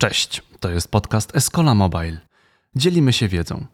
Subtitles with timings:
[0.00, 2.18] Cześć, to jest podcast Escola Mobile.
[2.76, 3.66] Dzielimy się wiedzą.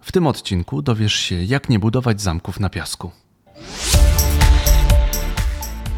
[0.00, 3.10] W tym odcinku dowiesz się, jak nie budować zamków na piasku.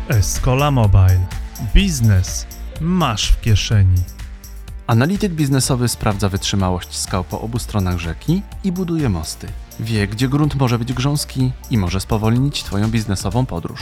[0.08, 1.26] Escola Mobile.
[1.74, 2.46] Biznes
[2.80, 4.02] masz w kieszeni.
[4.86, 9.48] Analityk biznesowy sprawdza wytrzymałość skał po obu stronach rzeki i buduje mosty.
[9.80, 13.80] Wie, gdzie grunt może być grząski i może spowolnić Twoją biznesową podróż.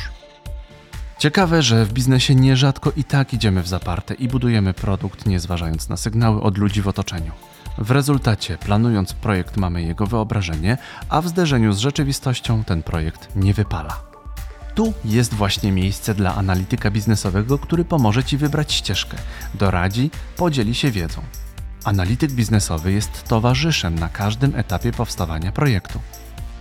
[1.24, 5.88] Ciekawe, że w biznesie nierzadko i tak idziemy w zaparte i budujemy produkt, nie zważając
[5.88, 7.32] na sygnały od ludzi w otoczeniu.
[7.78, 13.54] W rezultacie, planując projekt, mamy jego wyobrażenie, a w zderzeniu z rzeczywistością ten projekt nie
[13.54, 14.00] wypala.
[14.74, 19.16] Tu jest właśnie miejsce dla analityka biznesowego, który pomoże Ci wybrać ścieżkę,
[19.54, 21.22] doradzi, podzieli się wiedzą.
[21.84, 26.00] Analityk biznesowy jest towarzyszem na każdym etapie powstawania projektu.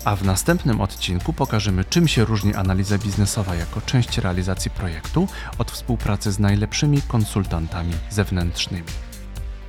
[0.05, 5.71] A w następnym odcinku pokażemy, czym się różni analiza biznesowa jako część realizacji projektu od
[5.71, 8.87] współpracy z najlepszymi konsultantami zewnętrznymi.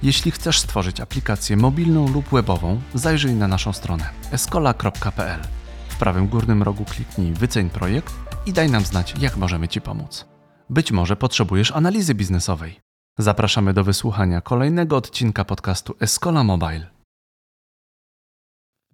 [0.03, 5.41] Jeśli chcesz stworzyć aplikację mobilną lub webową, zajrzyj na naszą stronę escola.pl.
[5.89, 8.15] W prawym górnym rogu kliknij Wyceń projekt
[8.47, 10.27] i daj nam znać, jak możemy Ci pomóc.
[10.71, 12.81] Być może potrzebujesz analizy biznesowej.
[13.19, 16.94] Zapraszamy do wysłuchania kolejnego odcinka podcastu Escola Mobile.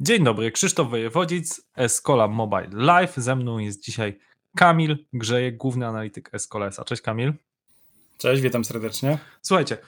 [0.02, 3.16] Dzień dobry, Krzysztof Wojewodzic, Escola Mobile Live.
[3.16, 4.18] Ze mną jest dzisiaj
[4.56, 6.84] Kamil Grzejek, główny analityk Escolesa.
[6.84, 7.32] Cześć Kamil.
[8.18, 9.18] Cześć, witam serdecznie.
[9.42, 9.78] Słuchajcie,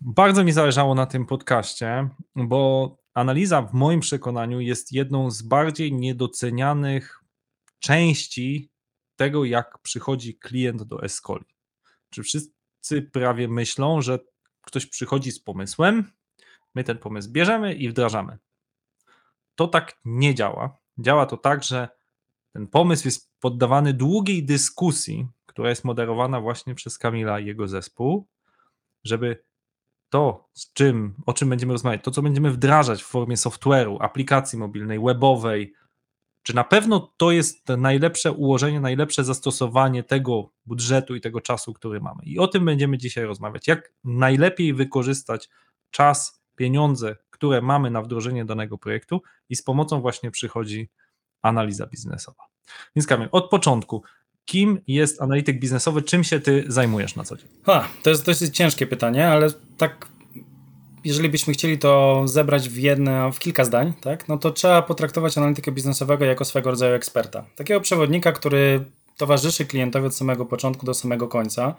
[0.00, 5.92] bardzo mi zależało na tym podcaście, bo analiza w moim przekonaniu jest jedną z bardziej
[5.92, 7.20] niedocenianych
[7.78, 8.70] części
[9.16, 11.46] tego, jak przychodzi klient do Escoli.
[12.10, 14.18] Czy wszyscy prawie myślą, że
[14.60, 16.12] ktoś przychodzi z pomysłem,
[16.74, 18.38] my ten pomysł bierzemy i wdrażamy.
[19.58, 20.78] To tak nie działa.
[20.98, 21.88] Działa to tak, że
[22.52, 28.26] ten pomysł jest poddawany długiej dyskusji, która jest moderowana właśnie przez Kamila i jego zespół,
[29.04, 29.42] żeby
[30.08, 34.58] to, z czym, o czym będziemy rozmawiać, to, co będziemy wdrażać w formie software'u, aplikacji
[34.58, 35.74] mobilnej, webowej,
[36.42, 42.00] czy na pewno to jest najlepsze ułożenie, najlepsze zastosowanie tego budżetu i tego czasu, który
[42.00, 42.22] mamy.
[42.24, 43.68] I o tym będziemy dzisiaj rozmawiać.
[43.68, 45.48] Jak najlepiej wykorzystać
[45.90, 50.88] czas, pieniądze, które mamy na wdrożenie danego projektu i z pomocą właśnie przychodzi
[51.42, 52.42] analiza biznesowa.
[52.96, 54.02] Więc Kamil, od początku,
[54.44, 57.48] kim jest analityk biznesowy, czym się ty zajmujesz na co dzień?
[57.64, 60.08] Ha, to jest dosyć ciężkie pytanie, ale tak
[61.04, 65.38] jeżeli byśmy chcieli to zebrać w jedno, w kilka zdań, tak, no to trzeba potraktować
[65.38, 67.44] analitykę biznesowego jako swego rodzaju eksperta.
[67.56, 68.84] Takiego przewodnika, który
[69.16, 71.74] towarzyszy klientowi od samego początku do samego końca,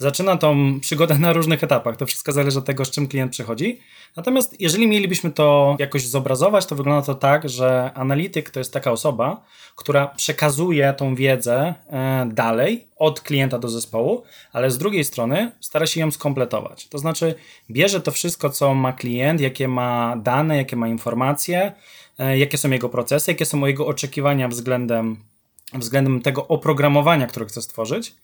[0.00, 1.96] zaczyna tą przygodę na różnych etapach.
[1.96, 3.80] To wszystko zależy od tego, z czym klient przychodzi.
[4.16, 8.92] Natomiast jeżeli mielibyśmy to jakoś zobrazować, to wygląda to tak, że analityk to jest taka
[8.92, 9.44] osoba,
[9.76, 14.22] która przekazuje tą wiedzę e, dalej od klienta do zespołu,
[14.52, 16.88] ale z drugiej strony stara się ją skompletować.
[16.88, 17.34] To znaczy
[17.70, 21.72] bierze to wszystko, co ma klient, jakie ma dane, jakie ma informacje,
[22.18, 25.29] e, jakie są jego procesy, jakie są jego oczekiwania względem,
[25.74, 28.14] względem tego oprogramowania, które chce stworzyć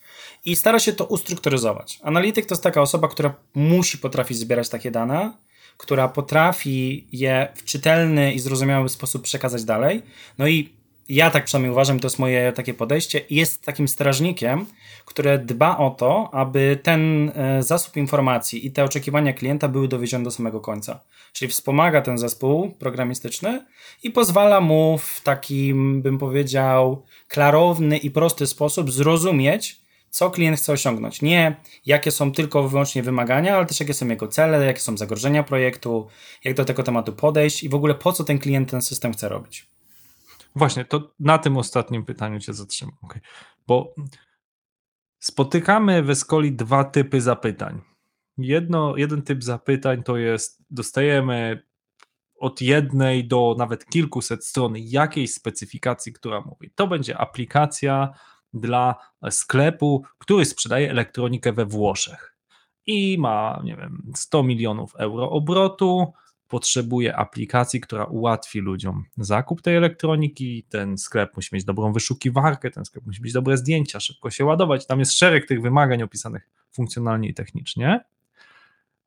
[0.45, 1.99] i stara się to ustrukturyzować.
[2.03, 5.33] Analityk to jest taka osoba, która musi potrafić zbierać takie dane,
[5.77, 10.03] która potrafi je w czytelny i zrozumiały sposób przekazać dalej.
[10.39, 10.77] No i
[11.09, 14.67] ja tak przynajmniej uważam, to jest moje takie podejście, jest takim strażnikiem,
[15.05, 20.25] które dba o to, aby ten e, zasób informacji i te oczekiwania klienta były dowiezione
[20.25, 21.01] do samego końca.
[21.33, 23.67] Czyli wspomaga ten zespół programistyczny
[24.03, 30.73] i pozwala mu w takim, bym powiedział, klarowny i prosty sposób zrozumieć, co klient chce
[30.73, 31.23] osiągnąć.
[31.23, 31.57] Nie
[31.87, 36.09] jakie są tylko wyłącznie wymagania, ale też jakie są jego cele, jakie są zagrożenia projektu,
[36.45, 39.29] jak do tego tematu podejść i w ogóle po co ten klient ten system chce
[39.29, 39.67] robić.
[40.57, 42.97] Właśnie, to na tym ostatnim pytaniu cię zatrzymam.
[43.03, 43.21] Okay.
[43.67, 43.95] Bo
[45.19, 47.83] spotykamy w Escoli dwa typy zapytań.
[48.39, 51.63] Jedno, jeden typ zapytań to jest, dostajemy
[52.39, 58.13] od jednej do nawet kilkuset stron jakiejś specyfikacji, która mówi, to będzie aplikacja
[58.55, 58.95] dla
[59.31, 62.37] sklepu, który sprzedaje elektronikę we Włoszech
[62.87, 66.13] i ma, nie wiem, 100 milionów euro obrotu,
[66.49, 70.67] potrzebuje aplikacji, która ułatwi ludziom zakup tej elektroniki.
[70.69, 74.87] Ten sklep musi mieć dobrą wyszukiwarkę, ten sklep musi mieć dobre zdjęcia, szybko się ładować.
[74.87, 78.05] Tam jest szereg tych wymagań opisanych funkcjonalnie i technicznie.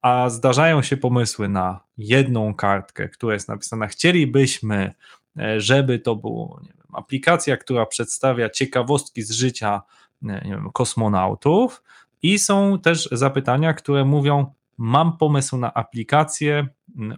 [0.01, 4.93] A zdarzają się pomysły na jedną kartkę, która jest napisana: Chcielibyśmy,
[5.39, 9.81] e, żeby to było nie wiem, aplikacja, która przedstawia ciekawostki z życia
[10.21, 11.83] nie wiem, kosmonautów.
[12.21, 16.67] I są też zapytania, które mówią: mam pomysł na aplikację,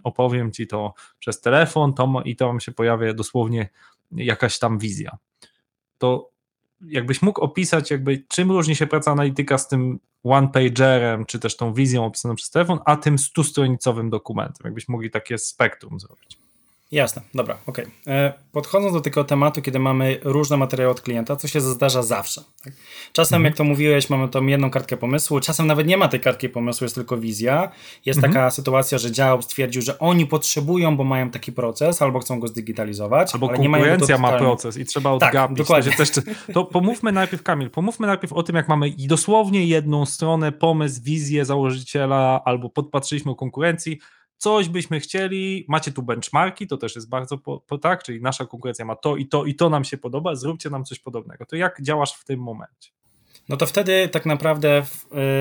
[0.04, 3.68] opowiem ci to przez telefon to, i się pojawia dosłownie
[4.12, 5.16] jakaś tam wizja.
[5.98, 6.31] To
[6.86, 11.74] jakbyś mógł opisać, jakby czym różni się praca analityka z tym one-pagerem, czy też tą
[11.74, 14.64] wizją opisaną przez telefon, a tym stustronicowym dokumentem.
[14.64, 16.38] Jakbyś mogli takie spektrum zrobić.
[16.92, 17.86] Jasne, dobra, okej.
[18.02, 18.32] Okay.
[18.52, 22.42] Podchodząc do tego tematu, kiedy mamy różne materiały od klienta, co się zdarza zawsze.
[22.64, 22.72] Tak?
[23.12, 23.44] Czasem, mhm.
[23.44, 26.84] jak to mówiłeś, mamy tą jedną kartkę pomysłu, czasem nawet nie ma tej kartki pomysłu,
[26.84, 27.70] jest tylko wizja.
[28.06, 28.32] Jest mhm.
[28.32, 32.48] taka sytuacja, że dział stwierdził, że oni potrzebują, bo mają taki proces, albo chcą go
[32.48, 33.34] zdigitalizować.
[33.34, 35.58] Albo konkurencja ma proces i trzeba odgapić.
[35.58, 35.90] Tak, dokładnie.
[35.90, 36.10] To, też,
[36.54, 41.44] to pomówmy najpierw, Kamil, pomówmy najpierw o tym, jak mamy dosłownie jedną stronę, pomysł, wizję
[41.44, 43.98] założyciela, albo podpatrzyliśmy o konkurencji,
[44.42, 48.46] coś byśmy chcieli, macie tu benchmarki, to też jest bardzo po, po, tak, czyli nasza
[48.46, 51.46] konkurencja ma to i to i to nam się podoba, zróbcie nam coś podobnego.
[51.46, 52.90] To jak działasz w tym momencie?
[53.48, 54.82] No to wtedy tak naprawdę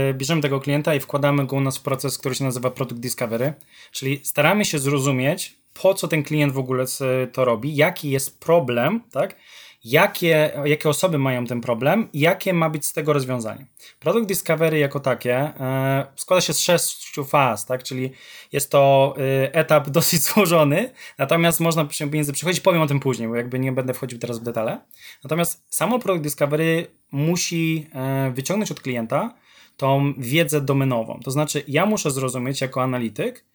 [0.07, 3.01] yy, bierzemy tego klienta i wkładamy go u nas w proces, który się nazywa Product
[3.01, 3.53] Discovery,
[3.92, 6.86] czyli staramy się zrozumieć, po co ten klient w ogóle
[7.33, 9.36] to robi, jaki jest problem, tak?
[9.83, 13.66] Jakie, jakie osoby mają ten problem i jakie ma być z tego rozwiązanie.
[14.00, 17.83] Product Discovery jako takie e, składa się z sześciu faz, tak?
[17.83, 18.12] czyli
[18.51, 23.36] jest to e, etap dosyć złożony, natomiast można między przychodzić, powiem o tym później, bo
[23.36, 24.81] jakby nie będę wchodził teraz w detale.
[25.24, 29.34] Natomiast samo Product Discovery musi e, wyciągnąć od klienta
[29.77, 31.19] tą wiedzę domenową.
[31.24, 33.45] To znaczy, ja muszę zrozumieć jako analityk,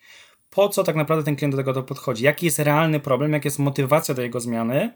[0.51, 3.59] po co tak naprawdę ten klient do tego podchodzi, jaki jest realny problem, jaka jest
[3.59, 4.93] motywacja do jego zmiany,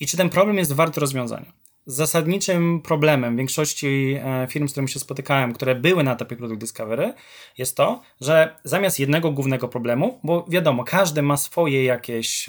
[0.00, 1.52] i czy ten problem jest wart rozwiązania.
[1.86, 7.12] Zasadniczym problemem większości e, firm, z którymi się spotykałem, które były na etapie Product Discovery,
[7.58, 12.46] jest to, że zamiast jednego głównego problemu, bo wiadomo, każdy ma swoje jakieś.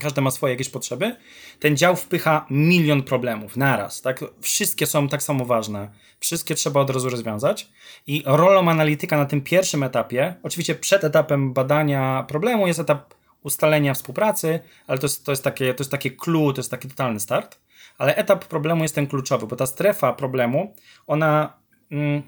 [0.00, 1.16] każdy ma swoje jakieś potrzeby.
[1.60, 4.02] Ten dział wpycha milion problemów naraz.
[4.02, 4.24] Tak?
[4.40, 5.90] Wszystkie są tak samo ważne.
[6.20, 7.68] Wszystkie trzeba od razu rozwiązać.
[8.06, 13.94] I rolą analityka na tym pierwszym etapie, oczywiście przed etapem badania problemu, jest etap ustalenia
[13.94, 17.20] współpracy, ale to jest, to jest, takie, to jest takie clue, to jest taki totalny
[17.20, 17.58] start.
[17.98, 20.74] Ale etap problemu jest ten kluczowy, bo ta strefa problemu,
[21.06, 21.52] ona
[21.90, 22.22] mm,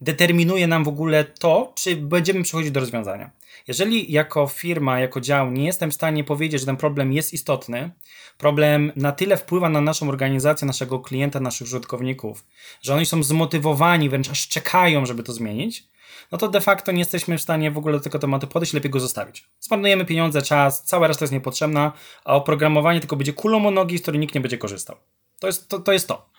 [0.00, 3.30] determinuje nam w ogóle to, czy będziemy przechodzić do rozwiązania.
[3.68, 7.90] Jeżeli jako firma, jako dział nie jestem w stanie powiedzieć, że ten problem jest istotny,
[8.38, 12.44] problem na tyle wpływa na naszą organizację, naszego klienta, naszych użytkowników,
[12.82, 15.84] że oni są zmotywowani, wręcz aż czekają, żeby to zmienić,
[16.32, 18.90] no to de facto nie jesteśmy w stanie w ogóle do tego tematu podejść, lepiej
[18.90, 19.48] go zostawić.
[19.60, 21.92] Zmarnujemy pieniądze, czas, cała reszta jest niepotrzebna,
[22.24, 24.96] a oprogramowanie tylko będzie kulą o nogi, z której nikt nie będzie korzystał.
[25.38, 25.78] To jest to.
[25.78, 26.30] to, jest to.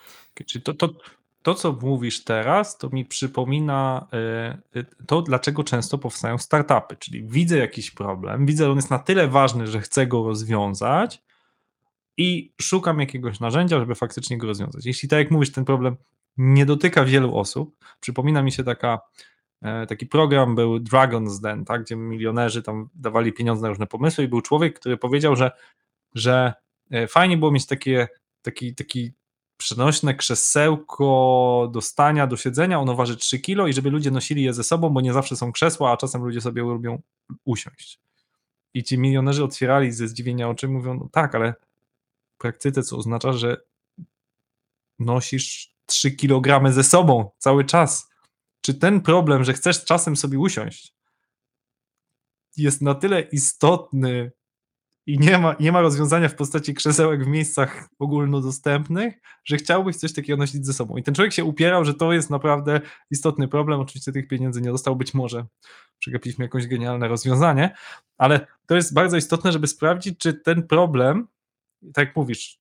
[0.45, 0.89] Czyli to, to,
[1.41, 4.07] to, co mówisz teraz, to mi przypomina
[4.75, 6.95] y, y, to, dlaczego często powstają startupy.
[6.95, 11.21] Czyli widzę jakiś problem, widzę, że on jest na tyle ważny, że chcę go rozwiązać
[12.17, 14.85] i szukam jakiegoś narzędzia, żeby faktycznie go rozwiązać.
[14.85, 15.95] Jeśli tak jak mówisz, ten problem
[16.37, 19.36] nie dotyka wielu osób, przypomina mi się taka E,
[19.87, 24.27] taki program był Dragon's Den, tak, gdzie milionerzy tam dawali pieniądze na różne pomysły i
[24.27, 25.51] był człowiek, który powiedział, że,
[26.15, 26.53] że
[26.91, 28.07] e, fajnie było mieć takie,
[28.41, 29.13] taki, taki
[29.57, 34.53] przenośne krzesełko do stania, do siedzenia, ono waży 3 kilo i żeby ludzie nosili je
[34.53, 37.01] ze sobą, bo nie zawsze są krzesła, a czasem ludzie sobie lubią
[37.45, 37.99] usiąść.
[38.73, 41.53] I ci milionerzy otwierali ze zdziwienia oczy, mówią, no tak, ale
[42.35, 43.57] w praktyce co oznacza, że
[44.99, 48.09] nosisz 3 kilogramy ze sobą cały czas
[48.67, 50.93] czy ten problem, że chcesz czasem sobie usiąść,
[52.57, 54.31] jest na tyle istotny
[55.05, 59.13] i nie ma, nie ma rozwiązania w postaci krzesełek w miejscach ogólnodostępnych,
[59.45, 60.97] że chciałbyś coś takiego nosić ze sobą.
[60.97, 62.81] I ten człowiek się upierał, że to jest naprawdę
[63.11, 63.79] istotny problem.
[63.79, 65.45] Oczywiście tych pieniędzy nie dostał, być może
[65.99, 67.75] przegapiliśmy jakieś genialne rozwiązanie,
[68.17, 71.27] ale to jest bardzo istotne, żeby sprawdzić, czy ten problem,
[71.93, 72.59] tak jak mówisz,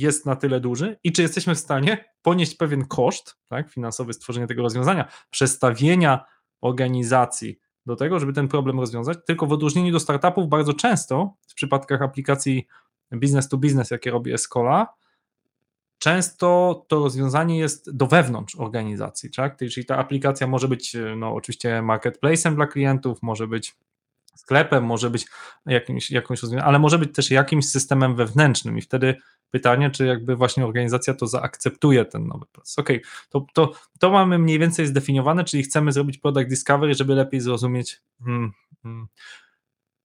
[0.00, 4.46] jest na tyle duży i czy jesteśmy w stanie ponieść pewien koszt tak, finansowy stworzenia
[4.46, 6.24] tego rozwiązania, przestawienia
[6.60, 9.18] organizacji do tego, żeby ten problem rozwiązać.
[9.26, 12.66] Tylko w odróżnieniu do startupów, bardzo często w przypadkach aplikacji
[13.12, 14.86] business to business, jakie robi Escola,
[15.98, 19.58] często to rozwiązanie jest do wewnątrz organizacji, tak?
[19.58, 23.76] czyli ta aplikacja może być no, oczywiście marketplacem dla klientów, może być
[24.36, 25.26] sklepem, może być
[25.66, 29.16] jakimś, jakąś rozwiązaniem, ale może być też jakimś systemem wewnętrznym i wtedy
[29.56, 32.78] pytanie, czy jakby właśnie organizacja to zaakceptuje ten nowy proces.
[32.78, 32.88] Ok,
[33.30, 38.00] to, to, to mamy mniej więcej zdefiniowane, czyli chcemy zrobić product discovery, żeby lepiej zrozumieć
[38.24, 39.06] hmm, hmm,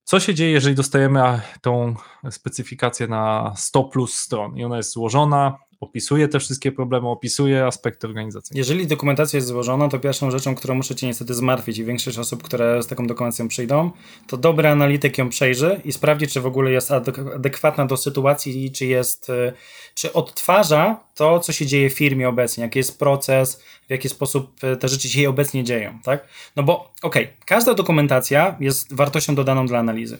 [0.04, 1.94] co się dzieje, jeżeli dostajemy tą
[2.30, 8.06] specyfikację na 100 plus stron i ona jest złożona, opisuje te wszystkie problemy, opisuje aspekty
[8.06, 8.58] organizacji.
[8.58, 12.42] Jeżeli dokumentacja jest złożona, to pierwszą rzeczą, którą muszę Cię niestety zmartwić i większość osób,
[12.42, 13.90] które z taką dokumentacją przyjdą,
[14.26, 18.86] to dobry analityk ją przejrzy i sprawdzi, czy w ogóle jest adekwatna do sytuacji, czy
[18.86, 19.52] jest, y,
[19.94, 24.60] czy odtwarza to, co się dzieje w firmie obecnie, jaki jest proces, w jaki sposób
[24.80, 26.28] te rzeczy się obecnie dzieją, tak?
[26.56, 30.18] No bo, okej, okay, każda dokumentacja jest wartością dodaną dla analizy.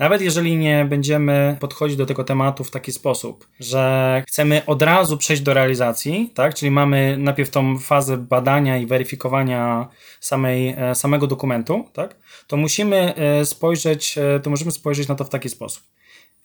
[0.00, 5.16] Nawet jeżeli nie będziemy podchodzić do tego tematu w taki sposób, że chcemy od razu
[5.16, 6.54] przejść do realizacji, tak?
[6.54, 9.88] czyli mamy najpierw tą fazę badania i weryfikowania
[10.20, 12.16] samej, e, samego dokumentu, tak?
[12.46, 15.82] to musimy e, spojrzeć, e, to możemy spojrzeć na to w taki sposób.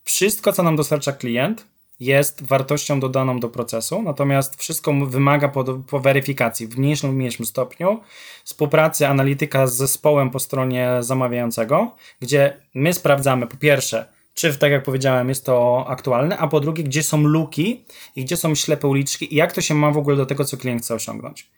[0.03, 1.67] Wszystko, co nam dostarcza klient,
[1.99, 7.45] jest wartością dodaną do procesu, natomiast wszystko wymaga po, po, weryfikacji w mniejszym lub mniejszym
[7.45, 7.99] stopniu
[8.43, 14.83] współpracy analityka z zespołem po stronie zamawiającego, gdzie my sprawdzamy po pierwsze, czy tak jak
[14.83, 17.85] powiedziałem jest to aktualne, a po drugie, gdzie są luki
[18.15, 20.57] i gdzie są ślepe uliczki i jak to się ma w ogóle do tego, co
[20.57, 21.49] klient chce osiągnąć.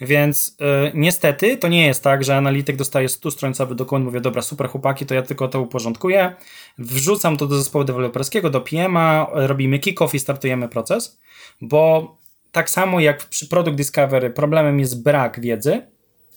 [0.00, 4.68] Więc yy, niestety to nie jest tak, że analityk dostaje 100-stronicowy dokument, mówię, dobra, super
[4.68, 6.34] chłopaki, to ja tylko to uporządkuję,
[6.78, 11.18] wrzucam to do zespołu deweloperskiego, do PM'a, robimy kick-off i startujemy proces,
[11.60, 12.16] bo
[12.52, 15.82] tak samo jak przy Product Discovery problemem jest brak wiedzy,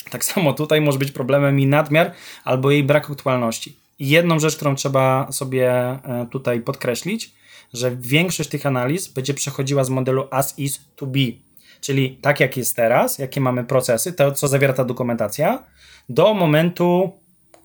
[0.10, 2.12] tak samo tutaj może być problemem i nadmiar
[2.44, 3.76] albo jej brak aktualności.
[4.00, 7.32] I jedną rzecz, którą trzeba sobie e, tutaj podkreślić,
[7.74, 11.20] że większość tych analiz będzie przechodziła z modelu as is to be,
[11.82, 15.64] czyli tak jak jest teraz, jakie mamy procesy, to co zawiera ta dokumentacja,
[16.10, 17.12] do momentu,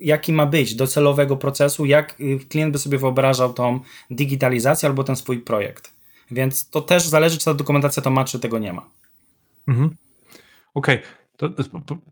[0.00, 3.80] jaki ma być, do celowego procesu, jak y, klient by sobie wyobrażał tą
[4.10, 5.94] digitalizację albo ten swój projekt.
[6.30, 8.86] Więc to też zależy, czy ta dokumentacja to ma, czy tego nie ma.
[9.68, 9.96] Mhm.
[10.74, 10.96] Okej.
[10.96, 11.24] Okay.
[11.36, 11.48] To,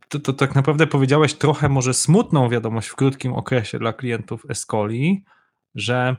[0.09, 5.25] to, to, tak naprawdę powiedziałeś trochę może smutną wiadomość w krótkim okresie dla klientów Escoli,
[5.75, 6.17] że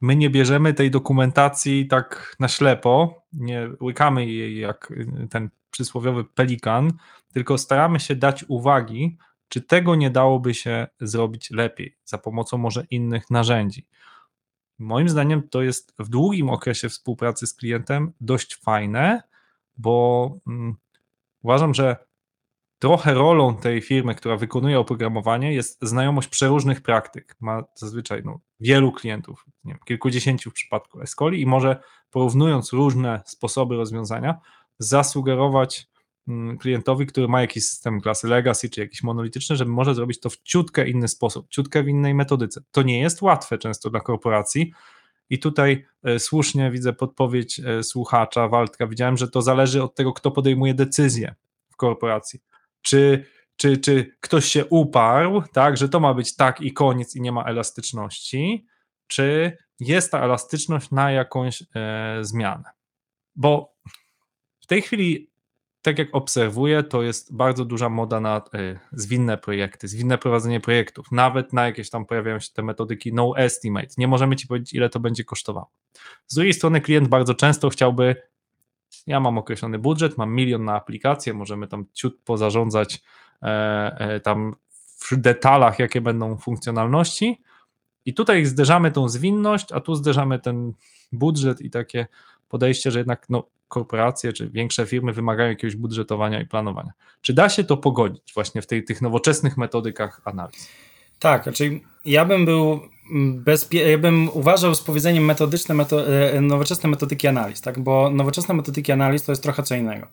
[0.00, 4.92] my nie bierzemy tej dokumentacji tak na ślepo, nie łykamy jej jak
[5.30, 6.92] ten przysłowiowy pelikan,
[7.32, 12.86] tylko staramy się dać uwagi, czy tego nie dałoby się zrobić lepiej za pomocą może
[12.90, 13.86] innych narzędzi.
[14.78, 19.22] Moim zdaniem to jest w długim okresie współpracy z klientem dość fajne,
[19.76, 20.76] bo mm,
[21.42, 21.96] uważam, że
[22.78, 27.36] trochę rolą tej firmy, która wykonuje oprogramowanie, jest znajomość przeróżnych praktyk.
[27.40, 31.80] Ma zazwyczaj no, wielu klientów, nie wiem, kilkudziesięciu w przypadku Escoli i może
[32.10, 34.40] porównując różne sposoby rozwiązania,
[34.78, 35.88] zasugerować
[36.28, 40.30] mm, klientowi, który ma jakiś system klasy legacy czy jakiś monolityczny, żeby może zrobić to
[40.30, 42.60] w ciutkę inny sposób, ciutkę w innej metodyce.
[42.70, 44.72] To nie jest łatwe często dla korporacji,
[45.30, 48.86] i tutaj e, słusznie widzę podpowiedź e, słuchacza Waldka.
[48.86, 51.34] Widziałem, że to zależy od tego, kto podejmuje decyzję
[51.70, 52.40] w korporacji
[52.88, 53.24] czy,
[53.56, 57.32] czy, czy ktoś się uparł, tak, że to ma być tak i koniec i nie
[57.32, 58.66] ma elastyczności,
[59.06, 62.70] czy jest ta elastyczność na jakąś e, zmianę.
[63.36, 63.76] Bo
[64.60, 65.30] w tej chwili,
[65.82, 71.06] tak jak obserwuję, to jest bardzo duża moda na e, zwinne projekty, zwinne prowadzenie projektów.
[71.12, 73.88] Nawet na jakieś tam pojawiają się te metodyki no estimate.
[73.98, 75.70] Nie możemy ci powiedzieć, ile to będzie kosztowało.
[76.26, 78.16] Z drugiej strony, klient bardzo często chciałby
[79.08, 83.02] ja mam określony budżet, mam milion na aplikację, możemy tam ciut pozarządzać
[83.42, 83.46] e,
[83.98, 84.54] e, tam
[85.00, 87.42] w detalach, jakie będą funkcjonalności.
[88.04, 90.72] I tutaj zderzamy tą zwinność, a tu zderzamy ten
[91.12, 92.06] budżet i takie
[92.48, 96.92] podejście, że jednak no, korporacje czy większe firmy wymagają jakiegoś budżetowania i planowania.
[97.20, 100.68] Czy da się to pogodzić właśnie w tej, tych nowoczesnych metodykach analiz?
[101.18, 102.80] Tak, znaczy ja bym był
[103.44, 107.78] bezpie- ja bym uważał z powiedzeniem metodyczne, meto- e, nowoczesne metodyki analiz, tak?
[107.78, 110.06] bo nowoczesne metodyki analiz to jest trochę co innego.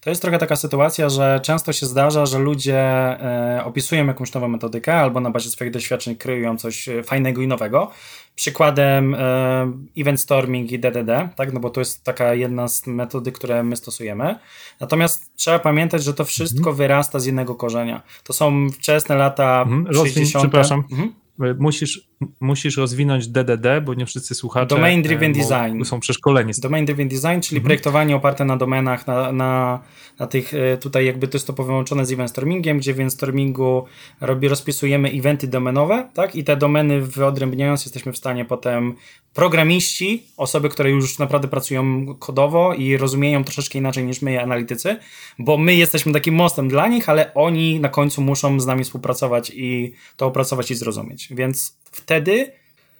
[0.00, 4.48] To jest trochę taka sytuacja, że często się zdarza, że ludzie e, opisują jakąś nową
[4.48, 7.90] metodykę albo na bazie swoich doświadczeń kryją coś e, fajnego i nowego.
[8.34, 11.52] Przykładem e, event storming i DDD, tak?
[11.52, 14.38] no bo to jest taka jedna z metody, które my stosujemy.
[14.80, 16.76] Natomiast trzeba pamiętać, że to wszystko mhm.
[16.76, 18.02] wyrasta z jednego korzenia.
[18.24, 19.94] To są wczesne lata mhm.
[19.94, 20.44] 60.
[20.44, 20.84] Przepraszam.
[20.90, 21.12] Mhm.
[21.58, 22.09] Musisz,
[22.40, 25.84] musisz rozwinąć DDD, bo nie wszyscy słuchacze Domain Driven Design.
[25.84, 26.52] są przeszkoleni.
[26.58, 27.62] Domain Driven Design, czyli mhm.
[27.62, 29.80] projektowanie oparte na domenach, na, na,
[30.18, 33.12] na tych, e, tutaj jakby to jest to połączone z event stormingiem, gdzie w event
[33.12, 33.84] stormingu
[34.20, 38.94] robi, rozpisujemy eventy domenowe, tak, i te domeny wyodrębniając jesteśmy w stanie potem
[39.34, 44.96] programiści, osoby, które już naprawdę pracują kodowo i rozumieją troszeczkę inaczej niż my, analitycy,
[45.38, 49.52] bo my jesteśmy takim mostem dla nich, ale oni na końcu muszą z nami współpracować
[49.54, 51.28] i to opracować i zrozumieć.
[51.30, 52.52] Więc wtedy.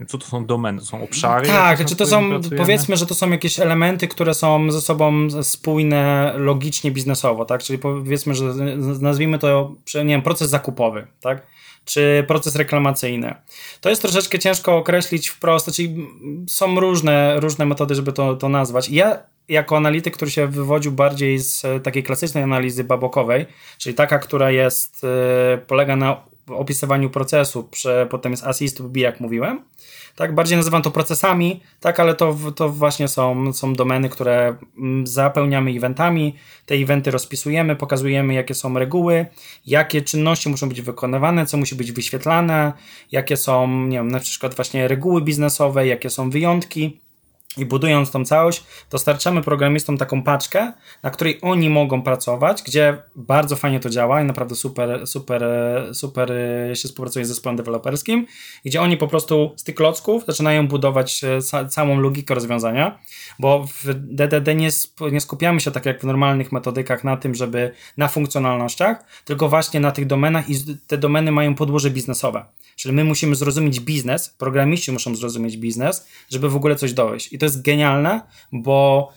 [0.08, 0.78] Co to są domeny?
[0.78, 1.46] To są obszary?
[1.46, 2.56] Tak, czy to są, pracujemy?
[2.56, 7.62] powiedzmy, że to są jakieś elementy, które są ze sobą spójne logicznie, biznesowo, tak?
[7.62, 8.44] Czyli powiedzmy, że
[9.00, 11.46] nazwijmy to, nie wiem, proces zakupowy, tak?
[11.84, 13.34] czy proces reklamacyjny.
[13.80, 16.08] To jest troszeczkę ciężko określić wprost, czyli
[16.48, 18.88] są różne, różne metody, żeby to, to nazwać.
[18.88, 23.46] Ja jako analityk, który się wywodził bardziej z takiej klasycznej analizy babokowej,
[23.78, 25.06] czyli taka, która jest,
[25.66, 29.64] polega na opisywaniu procesu, przy, potem jest assist B, jak mówiłem.
[30.16, 35.06] Tak, bardziej nazywam to procesami, tak, ale to, to właśnie są, są domeny, które mm,
[35.06, 36.36] zapełniamy eventami.
[36.66, 39.26] Te eventy rozpisujemy, pokazujemy, jakie są reguły,
[39.66, 42.72] jakie czynności muszą być wykonywane, co musi być wyświetlane,
[43.12, 47.00] jakie są, nie wiem, na przykład właśnie reguły biznesowe, jakie są wyjątki.
[47.56, 53.56] I budując tą całość, dostarczamy programistom taką paczkę, na której oni mogą pracować, gdzie bardzo
[53.56, 55.44] fajnie to działa i naprawdę super, super,
[55.92, 56.32] super
[56.74, 58.26] się współpracuje z zespołem deweloperskim,
[58.64, 62.98] gdzie oni po prostu z tych klocków zaczynają budować e, całą logikę rozwiązania,
[63.38, 64.68] bo w DDD nie,
[65.12, 69.80] nie skupiamy się tak jak w normalnych metodykach na tym, żeby na funkcjonalnościach, tylko właśnie
[69.80, 70.54] na tych domenach i
[70.86, 72.44] te domeny mają podłoże biznesowe.
[72.76, 77.32] Czyli my musimy zrozumieć biznes, programiści muszą zrozumieć biznes, żeby w ogóle coś dojść.
[77.32, 78.20] I to jest genialne,
[78.52, 79.08] bo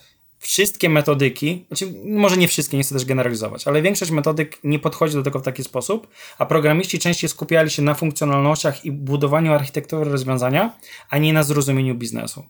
[0.44, 5.14] wszystkie metodyki, znaczy może nie wszystkie, nie chcę też generalizować, ale większość metodyk nie podchodzi
[5.16, 10.12] do tego w taki sposób, a programiści częściej skupiali się na funkcjonalnościach i budowaniu architektury
[10.12, 10.74] rozwiązania,
[11.10, 12.44] a nie na zrozumieniu biznesu.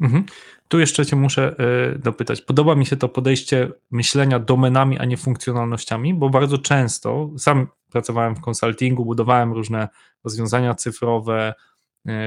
[0.00, 0.24] Mhm.
[0.68, 1.54] Tu jeszcze Cię muszę
[1.94, 2.42] y, dopytać.
[2.42, 8.36] Podoba mi się to podejście myślenia domenami, a nie funkcjonalnościami, bo bardzo często sam pracowałem
[8.36, 9.88] w konsultingu, budowałem różne
[10.24, 11.54] rozwiązania cyfrowe,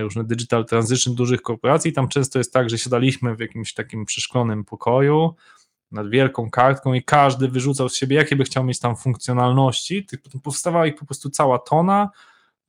[0.02, 1.94] różne digital transition dużych korporacji.
[1.94, 5.36] Tam często jest tak, że siadaliśmy w jakimś takim przeszklonym pokoju
[5.92, 10.08] nad wielką kartką i każdy wyrzucał z siebie, jakie by chciał mieć tam funkcjonalności.
[10.44, 12.10] Powstawała ich po prostu cała tona.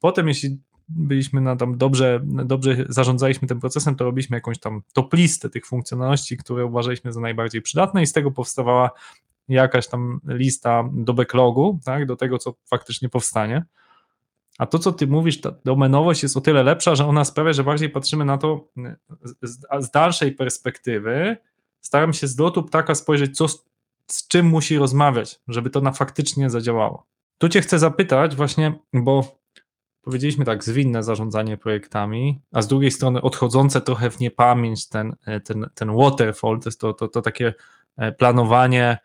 [0.00, 0.58] Potem, jeśli
[0.88, 5.66] byliśmy na tam dobrze, dobrze zarządzaliśmy tym procesem, to robiliśmy jakąś tam top listę tych
[5.66, 8.90] funkcjonalności, które uważaliśmy za najbardziej przydatne i z tego powstawała
[9.48, 13.64] jakaś tam lista do backlogu, tak, do tego, co faktycznie powstanie.
[14.58, 17.64] A to, co ty mówisz, ta domenowość jest o tyle lepsza, że ona sprawia, że
[17.64, 18.68] bardziej patrzymy na to
[19.42, 21.36] z, z dalszej perspektywy.
[21.80, 23.48] Staram się z lotu ptaka spojrzeć, co,
[24.10, 27.06] z czym musi rozmawiać, żeby to na faktycznie zadziałało.
[27.38, 29.38] Tu cię chcę zapytać właśnie, bo
[30.02, 35.40] powiedzieliśmy tak, zwinne zarządzanie projektami, a z drugiej strony odchodzące trochę w niepamięć ten, e,
[35.40, 37.54] ten, ten waterfall, to jest to, to, to takie
[37.96, 38.98] e, planowanie,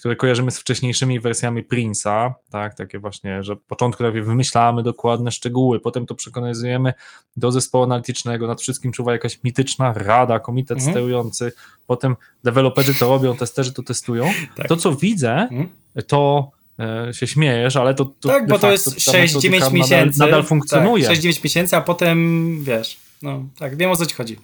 [0.00, 5.80] które kojarzymy z wcześniejszymi wersjami Prince'a, tak, takie właśnie, że początku najpierw wymyślamy dokładne szczegóły,
[5.80, 6.92] potem to przekonujemy
[7.36, 10.92] do zespołu analitycznego, nad wszystkim czuwa jakaś mityczna rada, komitet mhm.
[10.92, 11.52] sterujący,
[11.86, 14.30] potem deweloperzy to robią, testerzy to testują.
[14.56, 14.68] Tak.
[14.68, 15.68] To, co widzę, mhm.
[16.06, 18.04] to E, się śmiejesz, ale to.
[18.04, 20.18] to tak, bo to jest 6-9 miesięcy.
[20.18, 21.06] Nadal, nadal funkcjonuje.
[21.06, 22.98] Tak, 6-9 miesięcy, a potem wiesz.
[23.22, 24.38] No tak, wiem o co ci chodzi.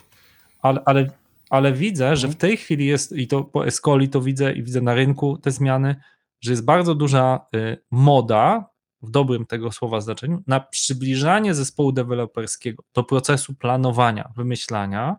[0.63, 1.11] Ale, ale,
[1.51, 4.81] ale widzę, że w tej chwili jest, i to po Escoli to widzę, i widzę
[4.81, 5.97] na rynku te zmiany,
[6.41, 8.71] że jest bardzo duża y, moda,
[9.03, 15.17] w dobrym tego słowa znaczeniu, na przybliżanie zespołu deweloperskiego do procesu planowania, wymyślania,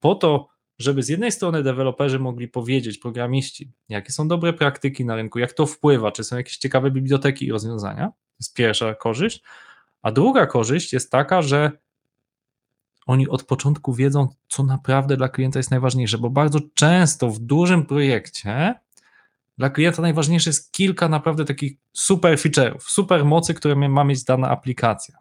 [0.00, 0.48] po to,
[0.78, 5.52] żeby z jednej strony deweloperzy mogli powiedzieć, programiści, jakie są dobre praktyki na rynku, jak
[5.52, 8.06] to wpływa, czy są jakieś ciekawe biblioteki i rozwiązania.
[8.06, 9.42] To jest pierwsza korzyść.
[10.02, 11.72] A druga korzyść jest taka, że
[13.06, 17.86] oni od początku wiedzą, co naprawdę dla klienta jest najważniejsze, bo bardzo często w dużym
[17.86, 18.74] projekcie
[19.58, 24.50] dla klienta najważniejsze jest kilka naprawdę takich super feature'ów, super mocy, które ma mieć dana
[24.50, 25.18] aplikacja.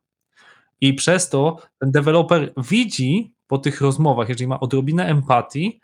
[0.81, 5.81] I przez to ten deweloper widzi po tych rozmowach, jeżeli ma odrobinę empatii,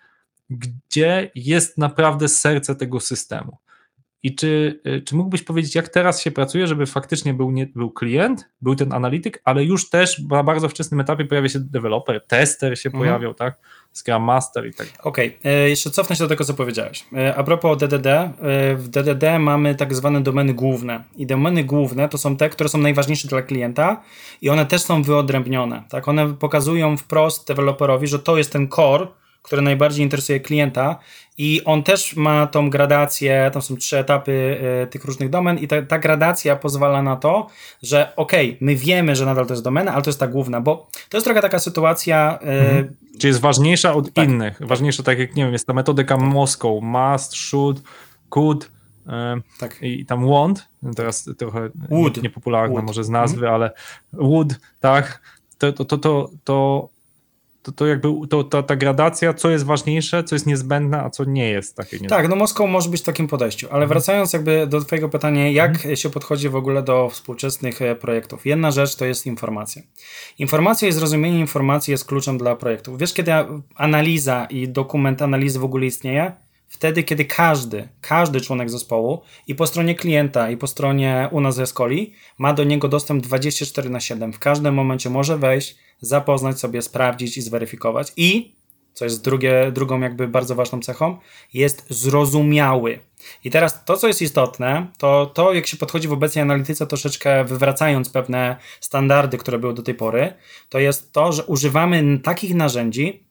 [0.49, 3.57] gdzie jest naprawdę serce tego systemu.
[4.23, 7.91] I czy, y, czy mógłbyś powiedzieć, jak teraz się pracuje, żeby faktycznie był, nie, był
[7.91, 12.79] klient, był ten analityk, ale już też na bardzo wczesnym etapie pojawia się deweloper, tester
[12.79, 13.03] się mhm.
[13.03, 13.59] pojawiał, tak?
[13.93, 14.87] Scrum Master i tak.
[15.03, 15.51] Okej, okay.
[15.51, 17.05] E, jeszcze cofnę się do tego, co powiedziałeś.
[17.13, 18.31] E, a propos DDD, e,
[18.75, 21.03] w DDD mamy tak zwane domeny główne.
[21.15, 24.03] I domeny główne to są te, które są najważniejsze dla klienta
[24.41, 25.83] i one też są wyodrębnione.
[25.89, 26.07] Tak?
[26.07, 29.07] One pokazują wprost deweloperowi, że to jest ten core,
[29.41, 30.99] który najbardziej interesuje klienta
[31.37, 34.31] i on też ma tą gradację, tam są trzy etapy
[34.83, 37.47] y, tych różnych domen i ta, ta, gradacja pozwala na to,
[37.83, 40.61] że okej, okay, my wiemy, że nadal to jest domena, ale to jest ta główna,
[40.61, 42.39] bo to jest trochę taka sytuacja...
[42.41, 42.95] Y, mhm.
[43.19, 46.83] Czy jest ważniejsza od tak, innych, ważniejsza tak jak, nie wiem, jest ta metodyka Moscow,
[46.83, 47.81] must, should,
[48.29, 49.09] could, y,
[49.59, 49.77] tak.
[49.81, 52.23] i tam want, teraz trochę would.
[52.23, 52.85] niepopularna would.
[52.85, 53.53] może z nazwy, mhm.
[53.53, 53.71] ale
[54.13, 55.21] would, tak,
[55.57, 56.89] to, to, to, to, to
[57.69, 61.23] to, to jakby to, to, ta gradacja, co jest ważniejsze, co jest niezbędne, a co
[61.23, 62.17] nie jest takie niezbędne.
[62.17, 63.89] Tak, no Moskwa może być w takim podejściu, ale mhm.
[63.89, 65.95] wracając jakby do twojego pytania, jak mhm.
[65.95, 68.45] się podchodzi w ogóle do współczesnych e, projektów?
[68.45, 69.81] Jedna rzecz to jest informacja.
[70.39, 72.97] Informacja i zrozumienie informacji jest kluczem dla projektów.
[72.97, 73.31] Wiesz, kiedy
[73.75, 76.31] analiza i dokument analizy w ogóle istnieje?
[76.69, 81.57] Wtedy, kiedy każdy, każdy członek zespołu i po stronie klienta, i po stronie u nas
[81.57, 84.33] w Escoli ma do niego dostęp 24 na 7.
[84.33, 88.13] W każdym momencie może wejść, zapoznać sobie, sprawdzić i zweryfikować.
[88.17, 88.59] I
[88.93, 91.17] co jest drugie, drugą jakby bardzo ważną cechą,
[91.53, 92.99] jest zrozumiały.
[93.43, 97.45] I teraz to, co jest istotne, to to, jak się podchodzi w obecnej analityce, troszeczkę
[97.45, 100.33] wywracając pewne standardy, które były do tej pory,
[100.69, 103.28] to jest to, że używamy takich narzędzi,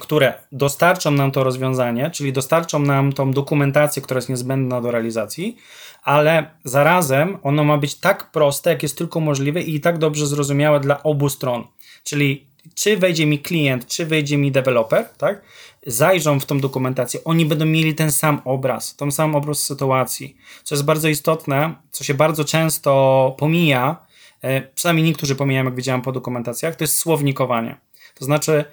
[0.00, 5.56] które dostarczą nam to rozwiązanie, czyli dostarczą nam tą dokumentację, która jest niezbędna do realizacji,
[6.02, 10.80] ale zarazem ono ma być tak proste, jak jest tylko możliwe i tak dobrze zrozumiałe
[10.80, 11.64] dla obu stron.
[12.04, 15.42] Czyli czy wejdzie mi klient, czy wejdzie mi deweloper, tak?
[15.86, 20.36] Zajrzą w tą dokumentację, oni będą mieli ten sam obraz, ten sam obraz sytuacji.
[20.64, 24.06] Co jest bardzo istotne, co się bardzo często pomija,
[24.42, 27.76] e, przynajmniej niektórzy pomijają, jak widziałem po dokumentacjach, to jest słownikowanie.
[28.14, 28.64] To znaczy,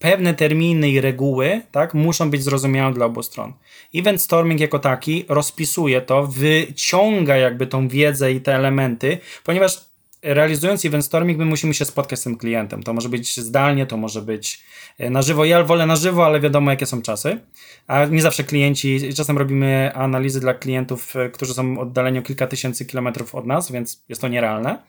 [0.00, 3.52] pewne terminy i reguły tak, muszą być zrozumiałe dla obu stron.
[3.94, 9.90] Event storming jako taki rozpisuje to, wyciąga jakby tą wiedzę i te elementy, ponieważ
[10.22, 12.82] realizując event storming my musimy się spotkać z tym klientem.
[12.82, 14.64] To może być zdalnie, to może być
[14.98, 15.44] e, na żywo.
[15.44, 17.38] Ja wolę na żywo, ale wiadomo jakie są czasy.
[17.86, 22.46] A nie zawsze klienci, czasem robimy analizy dla klientów, e, którzy są oddaleni o kilka
[22.46, 24.82] tysięcy kilometrów od nas, więc jest to nierealne.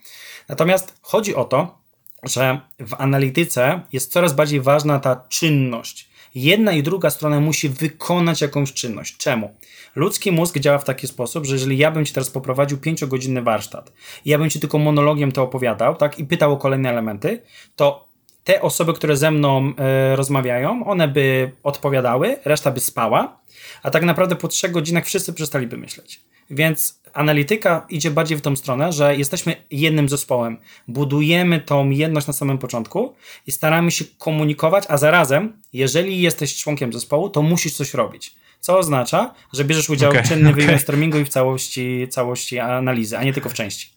[0.49, 1.80] Natomiast chodzi o to,
[2.23, 6.11] że w analityce jest coraz bardziej ważna ta czynność.
[6.35, 9.17] Jedna i druga strona musi wykonać jakąś czynność.
[9.17, 9.55] Czemu?
[9.95, 13.91] Ludzki mózg działa w taki sposób, że jeżeli ja bym ci teraz poprowadził pięciogodzinny warsztat
[14.25, 17.41] ja bym ci tylko monologiem to opowiadał, tak, i pytał o kolejne elementy,
[17.75, 18.07] to
[18.43, 23.39] te osoby, które ze mną y, rozmawiają, one by odpowiadały, reszta by spała,
[23.83, 26.21] a tak naprawdę po trzech godzinach wszyscy przestaliby myśleć.
[26.49, 30.57] Więc analityka idzie bardziej w tą stronę, że jesteśmy jednym zespołem.
[30.87, 33.15] Budujemy tą jedność na samym początku
[33.47, 38.35] i staramy się komunikować, a zarazem, jeżeli jesteś członkiem zespołu, to musisz coś robić.
[38.59, 40.65] Co oznacza, że bierzesz udział okay, w czynnym okay.
[40.65, 43.89] brainstormingu i w całości, całości analizy, a nie tylko w części.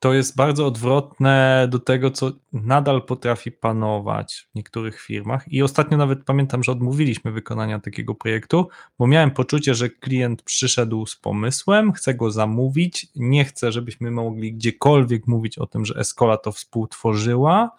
[0.00, 5.52] To, jest bardzo odwrotne do tego, co nadal potrafi panować w niektórych firmach.
[5.52, 11.06] I ostatnio nawet pamiętam, że odmówiliśmy wykonania takiego projektu, bo miałem poczucie, że klient przyszedł
[11.06, 16.36] z pomysłem, chce go zamówić, nie chce, żebyśmy mogli gdziekolwiek mówić o tym, że Escola
[16.36, 17.70] to współtworzyła.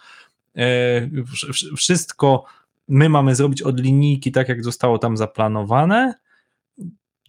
[1.77, 2.43] Wszystko
[2.87, 6.13] my mamy zrobić od linijki tak, jak zostało tam zaplanowane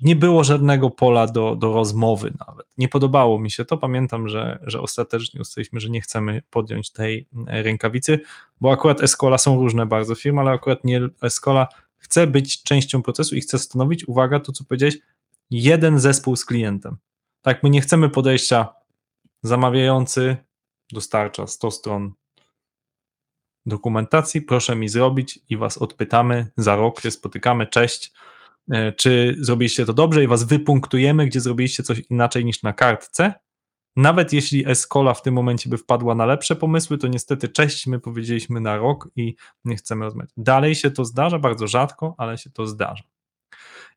[0.02, 2.66] nie było żadnego pola do, do rozmowy nawet.
[2.78, 3.78] Nie podobało mi się to.
[3.78, 8.20] Pamiętam, że, że ostatecznie ustaliliśmy, że nie chcemy podjąć tej e, rękawicy,
[8.60, 13.36] bo akurat Escola są różne bardzo firmy, ale akurat nie Escola chce być częścią procesu
[13.36, 14.98] i chce stanowić, uwaga, to co powiedziałeś,
[15.50, 16.96] jeden zespół z klientem.
[17.42, 18.68] Tak, my nie chcemy podejścia
[19.42, 20.36] zamawiający
[20.92, 22.12] dostarcza 100 stron
[23.66, 28.12] dokumentacji, proszę mi zrobić i was odpytamy, za rok się spotykamy, cześć,
[28.96, 33.34] czy zrobiliście to dobrze i was wypunktujemy, gdzie zrobiliście coś inaczej niż na kartce.
[33.96, 38.00] Nawet jeśli Escola w tym momencie by wpadła na lepsze pomysły, to niestety cześć, my
[38.00, 40.30] powiedzieliśmy na rok i nie chcemy rozmawiać.
[40.36, 43.04] Dalej się to zdarza, bardzo rzadko, ale się to zdarza.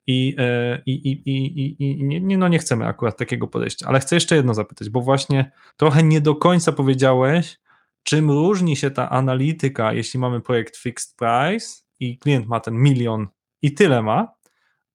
[0.08, 3.88] I, e, i, i, i, i nie, no nie chcemy akurat takiego podejścia.
[3.88, 7.60] Ale chcę jeszcze jedno zapytać, bo właśnie trochę nie do końca powiedziałeś,
[8.04, 11.68] czym różni się ta analityka, jeśli mamy projekt fixed price
[12.00, 13.28] i klient ma ten milion
[13.62, 14.35] i tyle ma,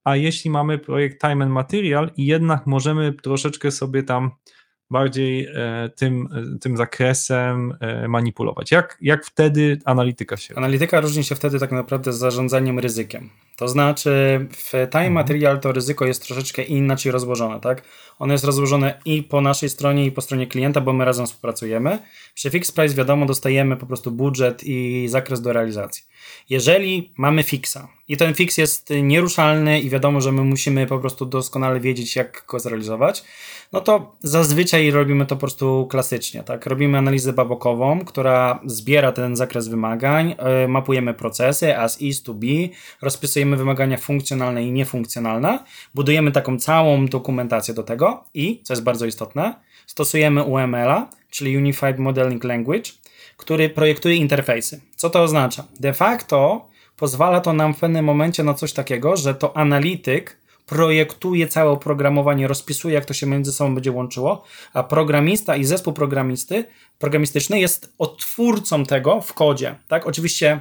[0.04, 4.30] a jeśli mamy projekt Time and Material i jednak możemy troszeczkę sobie tam
[4.90, 8.70] bardziej e, tym, e, tym zakresem e, manipulować.
[8.70, 13.30] Jak, jak wtedy analityka się Analityka różni się wtedy tak naprawdę z zarządzaniem ryzykiem.
[13.60, 14.10] To znaczy
[14.50, 15.12] w Time mhm.
[15.12, 17.82] Material to ryzyko jest troszeczkę inaczej rozłożone, tak?
[18.18, 21.98] Ono jest rozłożone i po naszej stronie i po stronie klienta, bo my razem współpracujemy.
[22.34, 26.04] Przy Fixed Price wiadomo dostajemy po prostu budżet i zakres do realizacji.
[26.50, 31.26] Jeżeli mamy fixa i ten fix jest nieruszalny i wiadomo, że my musimy po prostu
[31.26, 33.24] doskonale wiedzieć, jak go zrealizować,
[33.72, 36.42] no to zazwyczaj robimy to po prostu klasycznie.
[36.42, 36.66] Tak?
[36.66, 42.68] Robimy analizę babokową, która zbiera ten zakres wymagań, yy, mapujemy procesy as is to be,
[43.02, 45.58] rozpisujemy wymagania funkcjonalne i niefunkcjonalne,
[45.94, 49.54] budujemy taką całą dokumentację do tego i, co jest bardzo istotne,
[49.86, 52.90] stosujemy UML-a, czyli Unified Modeling Language,
[53.36, 54.80] który projektuje interfejsy.
[54.96, 55.64] Co to oznacza?
[55.80, 61.48] De facto pozwala to nam w pewnym momencie na coś takiego, że to analityk projektuje
[61.48, 66.64] całe oprogramowanie, rozpisuje, jak to się między sobą będzie łączyło, a programista i zespół programisty,
[66.98, 69.74] programistyczny jest odtwórcą tego w kodzie.
[69.88, 70.06] Tak?
[70.06, 70.60] Oczywiście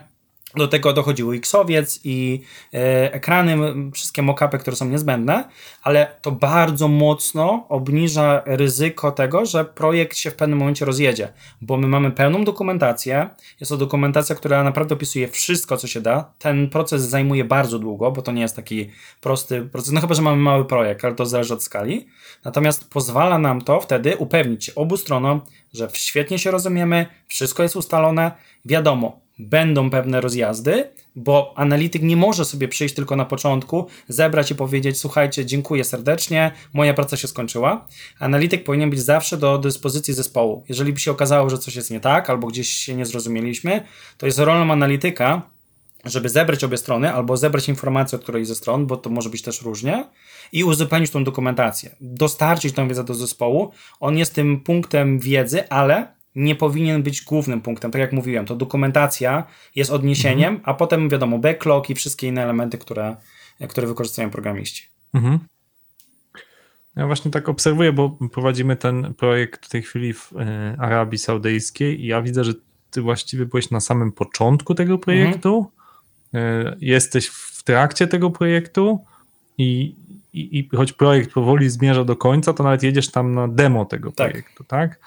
[0.56, 2.42] do tego dochodził Xowiec i
[2.74, 3.58] e, ekrany,
[3.94, 5.50] wszystkie mockupy, które są niezbędne,
[5.84, 11.78] ale to bardzo mocno obniża ryzyko tego, że projekt się w pewnym momencie rozjedzie, bo
[11.78, 13.30] my mamy pełną dokumentację.
[13.60, 16.34] Jest to dokumentacja, która naprawdę opisuje wszystko, co się da.
[16.40, 18.90] Ten proces zajmuje bardzo długo, bo to nie jest taki
[19.22, 19.92] prosty proces.
[19.92, 22.08] No chyba, że mamy mały projekt, ale to zależy od skali.
[22.46, 25.42] Natomiast pozwala nam to wtedy upewnić się obu stronom,
[25.74, 28.32] że świetnie się rozumiemy, wszystko jest ustalone.
[28.66, 34.56] Wiadomo, będą pewne rozjazdy, bo analityk nie może sobie przyjść tylko na początku, zebrać i
[34.56, 37.88] powiedzieć: Słuchajcie, dziękuję serdecznie, moja praca się skończyła.
[38.20, 40.64] Analityk powinien być zawsze do dyspozycji zespołu.
[40.70, 43.84] Jeżeli by się okazało, że coś jest nie tak, albo gdzieś się nie zrozumieliśmy,
[44.18, 45.42] to jest rolą analityka,
[46.06, 49.42] żeby zebrać obie strony, albo zebrać informacje od którejś ze stron, bo to może być
[49.42, 50.06] też różnie,
[50.52, 51.96] i uzupełnić tą dokumentację.
[52.02, 53.72] Dostarczyć tą wiedzę do zespołu.
[54.00, 57.92] On jest tym punktem wiedzy, ale nie powinien być głównym punktem.
[57.92, 59.44] Tak jak mówiłem, to dokumentacja
[59.76, 60.70] jest odniesieniem, mhm.
[60.70, 63.16] a potem wiadomo, backlog i wszystkie inne elementy, które,
[63.70, 64.88] które wykorzystują programiści.
[65.14, 65.40] Mhm.
[66.96, 72.02] Ja właśnie tak obserwuję, bo prowadzimy ten projekt w tej chwili w e, Arabii Saudyjskiej
[72.04, 72.54] i ja widzę, że
[72.92, 75.72] ty właściwie byłeś na samym początku tego projektu,
[76.34, 76.78] mhm.
[76.82, 79.00] jesteś w trakcie tego projektu
[79.58, 79.96] i,
[80.34, 84.12] i, i choć projekt powoli zmierza do końca, to nawet jedziesz tam na demo tego
[84.12, 84.32] tak.
[84.32, 85.00] projektu, tak?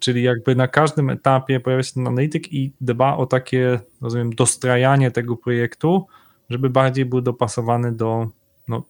[0.00, 5.10] Czyli jakby na każdym etapie pojawia się ten analityk i dba o takie, rozumiem, dostrajanie
[5.10, 6.06] tego projektu,
[6.50, 8.28] żeby bardziej był dopasowany do
[8.68, 8.82] no,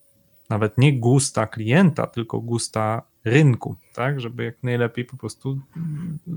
[0.50, 5.58] nawet nie gusta klienta, tylko gusta rynku, tak, żeby jak najlepiej po prostu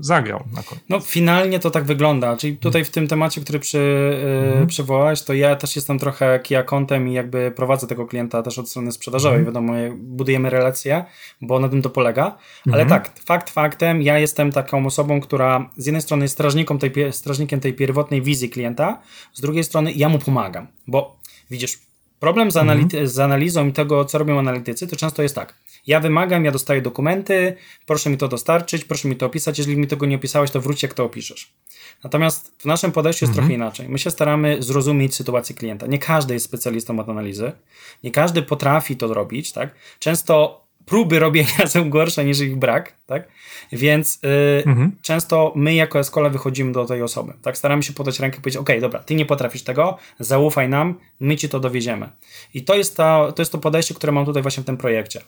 [0.00, 0.84] zagrał na koniec.
[0.88, 4.12] No finalnie to tak wygląda, czyli tutaj w tym temacie, który przy,
[4.54, 4.66] mm.
[4.66, 8.68] przywołałeś, to ja też jestem trochę key accountem i jakby prowadzę tego klienta też od
[8.68, 9.46] strony sprzedażowej, mm.
[9.46, 11.04] wiadomo, budujemy relacje,
[11.40, 12.88] bo na tym to polega, ale mm.
[12.88, 17.60] tak, fakt faktem, ja jestem taką osobą, która z jednej strony jest strażnikiem tej, strażnikiem
[17.60, 19.00] tej pierwotnej wizji klienta,
[19.34, 21.16] z drugiej strony ja mu pomagam, bo
[21.50, 21.78] widzisz,
[22.20, 25.54] problem z, analiz- z analizą i tego, co robią analitycy, to często jest tak,
[25.86, 29.58] ja wymagam, ja dostaję dokumenty, proszę mi to dostarczyć, proszę mi to opisać.
[29.58, 31.52] Jeżeli mi tego nie opisałeś, to wróć, jak to opiszesz.
[32.04, 33.46] Natomiast w naszym podejściu jest mhm.
[33.46, 33.88] trochę inaczej.
[33.88, 35.86] My się staramy zrozumieć sytuację klienta.
[35.86, 37.52] Nie każdy jest specjalistą od analizy,
[38.04, 39.74] nie każdy potrafi to robić, tak?
[39.98, 43.28] Często próby robienia są gorsze niż ich brak, tak?
[43.72, 44.92] Więc yy, mhm.
[45.02, 47.58] często my jako Escola wychodzimy do tej osoby, tak?
[47.58, 51.36] Staramy się podać rękę i powiedzieć, ok, dobra, ty nie potrafisz tego, zaufaj nam, my
[51.36, 52.08] ci to dowieziemy.
[52.54, 55.20] I to jest, to, to jest to podejście, które mam tutaj właśnie w tym projekcie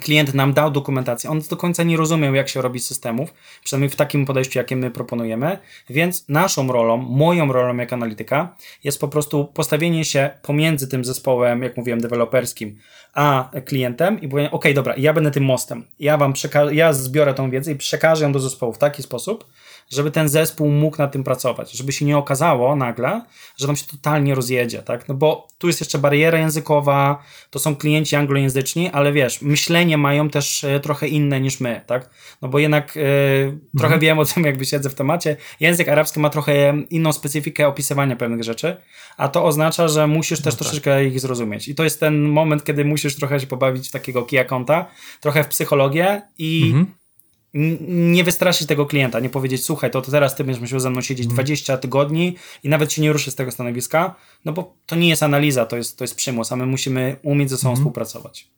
[0.00, 1.30] klient nam dał dokumentację.
[1.30, 4.90] On do końca nie rozumiał, jak się robi systemów, przynajmniej w takim podejściu, jakie my
[4.90, 5.58] proponujemy,
[5.90, 11.62] więc naszą rolą, moją rolą jak analityka jest po prostu postawienie się pomiędzy tym zespołem,
[11.62, 12.78] jak mówiłem, deweloperskim,
[13.14, 17.34] a klientem i powiem, ok, dobra, ja będę tym mostem, ja wam przekażę, ja zbiorę
[17.34, 19.46] tą wiedzę i przekażę ją do zespołu w taki sposób,
[19.90, 23.22] żeby ten zespół mógł nad tym pracować, żeby się nie okazało nagle,
[23.56, 25.08] że nam się totalnie rozjedzie, tak?
[25.08, 30.30] No bo tu jest jeszcze bariera językowa, to są klienci anglojęzyczni, ale wiesz, myślenie mają
[30.30, 32.10] też e, trochę inne niż my, tak?
[32.42, 33.00] No bo jednak e,
[33.42, 33.60] mhm.
[33.78, 35.36] trochę wiem o tym, jakby siedzę w temacie.
[35.60, 38.76] Język arabski ma trochę inną specyfikę opisywania pewnych rzeczy,
[39.16, 40.58] a to oznacza, że musisz też no tak.
[40.58, 41.68] troszeczkę ich zrozumieć.
[41.68, 44.86] I to jest ten moment, kiedy musisz trochę się pobawić w takiego accounta,
[45.20, 47.01] trochę w psychologię i mhm
[47.54, 51.00] nie wystraszyć tego klienta, nie powiedzieć, słuchaj, to, to teraz ty będziesz musiał ze mną
[51.00, 51.82] siedzieć 20 mhm.
[51.82, 55.66] tygodni i nawet się nie ruszy z tego stanowiska, no bo to nie jest analiza,
[55.66, 57.76] to jest, to jest przymus, a my musimy umieć ze sobą mm.
[57.76, 58.48] współpracować.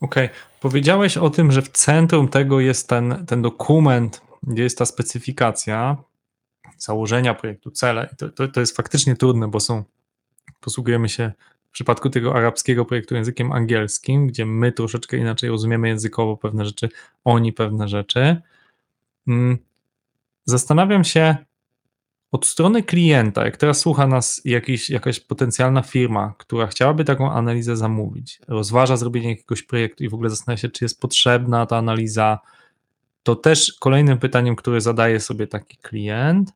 [0.00, 0.36] Okej, okay.
[0.60, 5.96] powiedziałeś o tym, że w centrum tego jest ten, ten dokument, gdzie jest ta specyfikacja
[6.78, 8.14] założenia projektu, cele.
[8.18, 9.84] To, to, to jest faktycznie trudne, bo są,
[10.60, 11.32] posługujemy się
[11.78, 16.88] przypadku tego arabskiego projektu językiem angielskim, gdzie my troszeczkę inaczej rozumiemy językowo pewne rzeczy,
[17.24, 18.36] oni pewne rzeczy.
[19.28, 19.58] Mm,
[20.44, 21.36] zastanawiam się
[22.32, 27.76] od strony klienta, jak teraz słucha nas jakiś, jakaś potencjalna firma, która chciałaby taką analizę
[27.76, 32.38] zamówić, rozważa zrobienie jakiegoś projektu i w ogóle zastanawia się, czy jest potrzebna ta analiza,
[33.22, 36.52] to też kolejnym pytaniem, które zadaje sobie taki klient,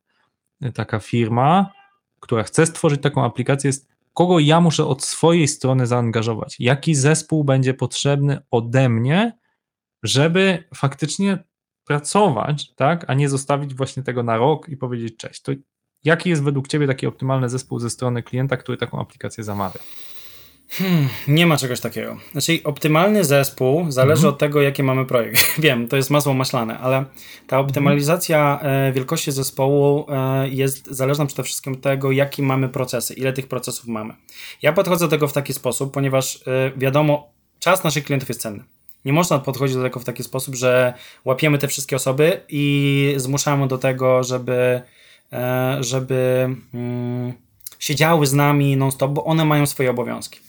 [0.75, 1.73] taka firma,
[2.21, 7.45] która chce stworzyć taką aplikację, jest kogo ja muszę od swojej strony zaangażować, jaki zespół
[7.45, 9.39] będzie potrzebny ode mnie,
[10.03, 11.45] żeby faktycznie
[11.85, 15.43] pracować, tak, a nie zostawić właśnie tego na rok i powiedzieć cześć.
[15.43, 15.53] To
[16.05, 19.81] jaki jest według Ciebie taki optymalny zespół ze strony klienta, który taką aplikację zamawia?
[20.79, 22.17] Hmm, nie ma czegoś takiego.
[22.33, 24.35] Znaczy, optymalny zespół zależy mhm.
[24.35, 25.55] od tego, jaki mamy projekt.
[25.59, 27.05] Wiem, to jest masło maślane, ale
[27.47, 28.93] ta optymalizacja mhm.
[28.93, 33.87] wielkości zespołu e, jest zależna przede wszystkim od tego, jaki mamy procesy, ile tych procesów
[33.87, 34.15] mamy.
[34.63, 38.65] Ja podchodzę do tego w taki sposób, ponieważ e, wiadomo, czas naszych klientów jest cenny.
[39.05, 43.69] Nie można podchodzić do tego w taki sposób, że łapiemy te wszystkie osoby i zmuszamy
[43.69, 44.83] do tego, żeby,
[45.81, 47.33] żeby mm,
[47.79, 50.41] siedziały z nami non-stop, bo one mają swoje obowiązki.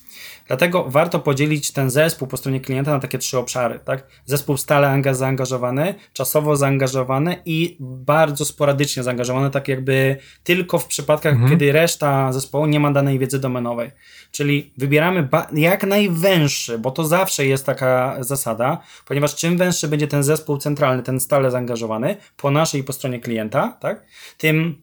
[0.48, 3.80] Dlatego warto podzielić ten zespół po stronie klienta na takie trzy obszary.
[3.86, 4.08] Tak?
[4.26, 11.52] Zespół stale zaangażowany, czasowo zaangażowany i bardzo sporadycznie zaangażowany, tak jakby tylko w przypadkach, mhm.
[11.52, 13.92] kiedy reszta zespołu nie ma danej wiedzy domenowej.
[14.32, 20.24] Czyli wybieramy jak najwęższy, bo to zawsze jest taka zasada, ponieważ czym węższy będzie ten
[20.24, 24.06] zespół centralny, ten stale zaangażowany po naszej i po stronie klienta, tak?
[24.38, 24.82] tym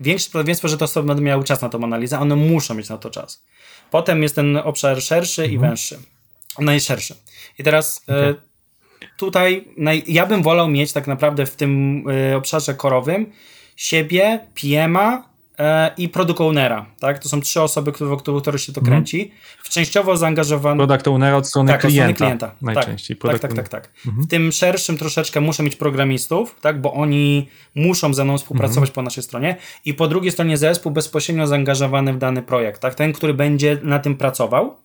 [0.00, 2.98] większe prawdopodobieństwo, że te osoby będą miały czas na tą analizę, one muszą mieć na
[2.98, 3.42] to czas.
[3.90, 5.54] Potem jest ten obszar szerszy mhm.
[5.54, 5.98] i węższy.
[6.58, 7.14] Najszerszy.
[7.58, 8.40] I teraz e, okay.
[9.16, 13.32] tutaj naj, ja bym wolał mieć tak naprawdę w tym e, obszarze korowym
[13.76, 17.18] siebie, PM-a, E, i product ownera, tak?
[17.18, 18.96] To są trzy osoby, wokół których się to mhm.
[18.96, 19.32] kręci.
[19.66, 20.86] W częściowo zaangażowany...
[20.86, 22.10] Product ownera od strony tak, klienta.
[22.10, 22.54] Od strony klienta.
[22.62, 23.16] Najczęściej.
[23.16, 23.92] Tak, tak, tak, tak, tak.
[24.04, 26.80] W tym szerszym troszeczkę muszę mieć programistów, tak?
[26.80, 28.94] Bo oni muszą ze mną współpracować mhm.
[28.94, 32.94] po naszej stronie i po drugiej stronie zespół bezpośrednio zaangażowany w dany projekt, tak?
[32.94, 34.76] Ten, który będzie na tym pracował,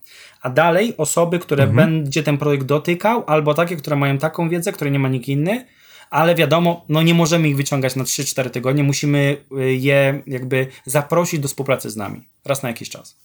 [0.42, 1.76] a dalej osoby, które mhm.
[1.76, 5.66] będzie ten projekt dotykał, albo takie, które mają taką wiedzę, której nie ma nikt inny,
[6.10, 11.40] ale wiadomo, no nie możemy ich wyciągać na 3-4 tygodnie, musimy y, je jakby zaprosić
[11.40, 13.16] do współpracy z nami raz na jakiś czas.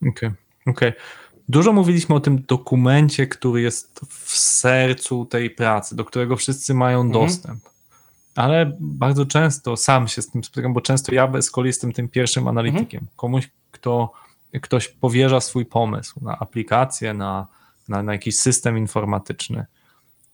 [0.00, 0.88] Okej, okay, okej.
[0.88, 0.92] Okay.
[1.48, 7.00] Dużo mówiliśmy o tym dokumencie, który jest w sercu tej pracy, do którego wszyscy mają
[7.00, 7.26] mhm.
[7.26, 7.60] dostęp.
[8.34, 12.08] Ale bardzo często sam się z tym spotykam, bo często ja z kolei jestem tym
[12.08, 13.00] pierwszym analitykiem.
[13.00, 13.08] Mhm.
[13.16, 14.12] Komuś, kto,
[14.60, 17.46] ktoś powierza swój pomysł na aplikację, na,
[17.88, 19.66] na, na jakiś system informatyczny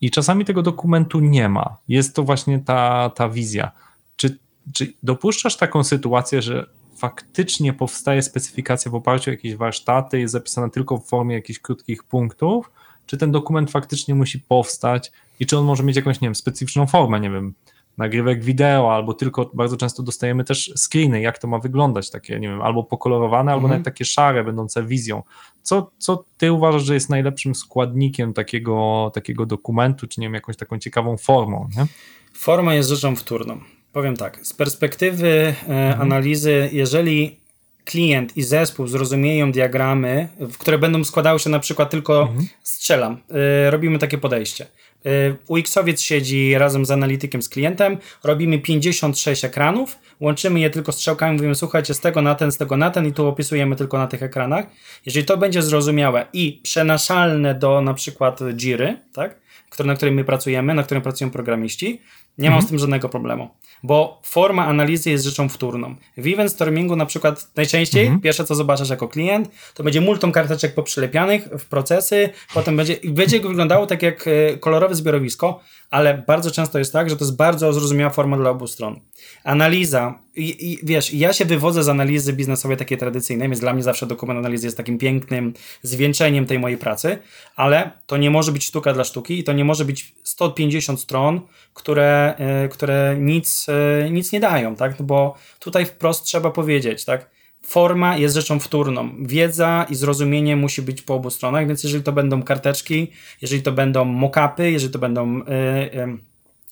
[0.00, 1.76] i czasami tego dokumentu nie ma.
[1.88, 3.70] Jest to właśnie ta, ta wizja.
[4.16, 4.38] Czy,
[4.72, 6.66] czy dopuszczasz taką sytuację, że
[6.98, 12.04] faktycznie powstaje specyfikacja w oparciu o jakieś warsztaty, jest zapisana tylko w formie jakichś krótkich
[12.04, 12.70] punktów,
[13.06, 16.86] czy ten dokument faktycznie musi powstać i czy on może mieć jakąś, nie wiem, specyficzną
[16.86, 17.54] formę, nie wiem,
[17.98, 22.48] nagrywek wideo, albo tylko bardzo często dostajemy też screeny, jak to ma wyglądać, takie, nie
[22.48, 23.70] wiem, albo pokolorowane, albo mhm.
[23.70, 25.22] nawet takie szare, będące wizją.
[25.62, 30.56] Co, co ty uważasz, że jest najlepszym składnikiem takiego, takiego dokumentu, czy nie wiem, jakąś
[30.56, 31.68] taką ciekawą formą?
[31.76, 31.86] Nie?
[32.32, 33.60] Forma jest rzeczą wtórną.
[33.98, 36.00] Powiem tak, z perspektywy e, mhm.
[36.00, 37.40] analizy, jeżeli
[37.84, 42.46] klient i zespół zrozumieją diagramy, które będą składały się na przykład tylko, mhm.
[42.62, 43.18] strzelam,
[43.66, 44.66] y, robimy takie podejście.
[45.06, 51.36] Y, UX-owiec siedzi razem z analitykiem, z klientem, robimy 56 ekranów, łączymy je tylko strzałkami,
[51.36, 54.06] mówimy słuchajcie z tego na ten, z tego na ten i tu opisujemy tylko na
[54.06, 54.66] tych ekranach.
[55.06, 59.38] Jeżeli to będzie zrozumiałe i przenaszalne do na przykład Jiry, tak,
[59.84, 62.00] na którym my pracujemy, na którym pracują programiści,
[62.38, 62.68] nie mam z mhm.
[62.68, 63.50] tym żadnego problemu,
[63.82, 65.94] bo forma analizy jest rzeczą wtórną.
[66.16, 68.20] W event stormingu na przykład najczęściej mhm.
[68.20, 73.40] pierwsze co zobaczysz jako klient, to będzie multum karteczek poprzylepianych w procesy, potem będzie, będzie
[73.40, 77.72] wyglądało tak jak e, kolorowe zbiorowisko, ale bardzo często jest tak, że to jest bardzo
[77.72, 79.00] zrozumiała forma dla obu stron.
[79.44, 83.82] Analiza, i, i, wiesz, ja się wywodzę z analizy biznesowej takiej tradycyjnej, więc dla mnie
[83.82, 87.18] zawsze dokument analizy jest takim pięknym zwieńczeniem tej mojej pracy,
[87.56, 91.40] ale to nie może być sztuka dla sztuki i to nie może być 150 stron,
[91.74, 92.27] które,
[92.62, 93.66] yy, które nic,
[94.02, 94.98] yy, nic nie dają, tak?
[94.98, 97.30] No bo tutaj wprost trzeba powiedzieć, tak?
[97.62, 99.10] Forma jest rzeczą wtórną.
[99.20, 103.12] Wiedza i zrozumienie musi być po obu stronach, więc jeżeli to będą karteczki,
[103.42, 105.44] jeżeli to będą mockupy, jeżeli to będą, yy,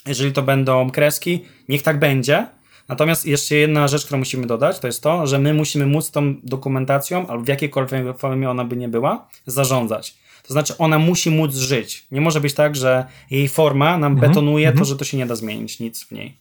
[0.06, 2.46] jeżeli to będą kreski, niech tak będzie.
[2.88, 6.34] Natomiast jeszcze jedna rzecz, którą musimy dodać, to jest to, że my musimy móc tą
[6.42, 10.14] dokumentacją, albo w jakiejkolwiek formie ona by nie była, zarządzać.
[10.46, 12.06] To znaczy, ona musi móc żyć.
[12.10, 14.86] Nie może być tak, że jej forma nam mhm, betonuje to, mhm.
[14.86, 16.38] że to się nie da zmienić, nic w niej.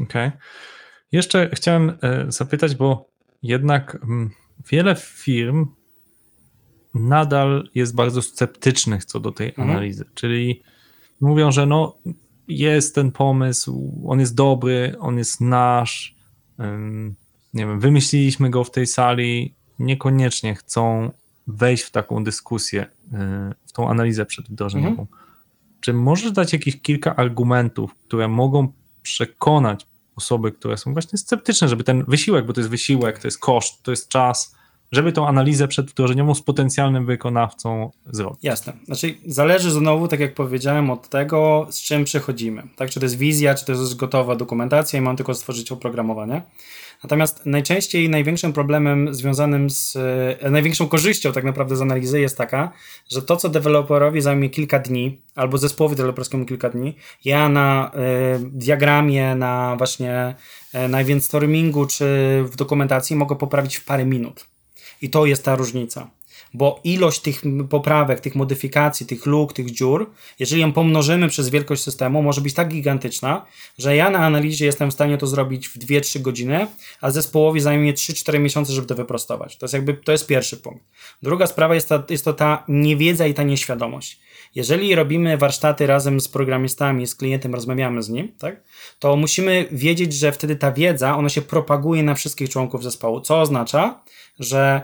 [0.00, 0.28] Okej.
[0.28, 0.40] Okay.
[1.12, 3.10] Jeszcze chciałem e, zapytać, bo
[3.42, 4.30] jednak mm,
[4.70, 5.66] wiele firm
[6.94, 9.70] nadal jest bardzo sceptycznych co do tej mhm.
[9.70, 10.04] analizy.
[10.14, 10.62] Czyli
[11.20, 11.98] mówią, że no,
[12.48, 16.16] jest ten pomysł, on jest dobry, on jest nasz.
[17.54, 21.10] Nie wiem, wymyśliliśmy go w tej sali, niekoniecznie chcą
[21.48, 24.90] wejść w taką dyskusję, e, w tą analizę przedwdrożeniową.
[24.90, 25.08] Mhm.
[25.80, 31.84] Czy możesz dać jakieś kilka argumentów, które mogą przekonać osoby, które są właśnie sceptyczne, żeby
[31.84, 34.54] ten wysiłek, bo to jest wysiłek, to jest koszt, to jest czas,
[34.92, 38.44] żeby tą analizę przedwdrożeniową z potencjalnym wykonawcą zrobić.
[38.44, 38.72] Jasne.
[38.84, 42.62] Znaczy zależy znowu, tak jak powiedziałem, od tego, z czym przychodzimy.
[42.76, 42.90] Tak?
[42.90, 46.42] Czy to jest wizja, czy to jest gotowa dokumentacja i mam tylko stworzyć oprogramowanie.
[47.02, 49.96] Natomiast najczęściej największym problemem związanym z,
[50.40, 52.72] e, największą korzyścią tak naprawdę z analizy jest taka,
[53.10, 57.90] że to, co deweloperowi zajmie kilka dni, albo zespołowi deweloperskiemu kilka dni, ja na
[58.36, 60.34] y, diagramie, na właśnie
[60.74, 62.04] y, na stormingu czy
[62.44, 64.46] w dokumentacji mogę poprawić w parę minut.
[65.02, 66.10] I to jest ta różnica.
[66.54, 71.82] Bo ilość tych poprawek, tych modyfikacji, tych luk, tych dziur, jeżeli ją pomnożymy przez wielkość
[71.82, 73.46] systemu, może być tak gigantyczna,
[73.78, 76.66] że ja na analizie jestem w stanie to zrobić w 2-3 godziny,
[77.00, 79.56] a zespołowi zajmie 3-4 miesiące, żeby to wyprostować.
[79.56, 80.84] To jest jakby, to jest pierwszy punkt.
[81.22, 84.20] Druga sprawa jest, ta, jest to ta niewiedza i ta nieświadomość.
[84.54, 88.62] Jeżeli robimy warsztaty razem z programistami, z klientem, rozmawiamy z nim, tak,
[88.98, 93.40] to musimy wiedzieć, że wtedy ta wiedza, ona się propaguje na wszystkich członków zespołu, co
[93.40, 94.00] oznacza,
[94.38, 94.82] że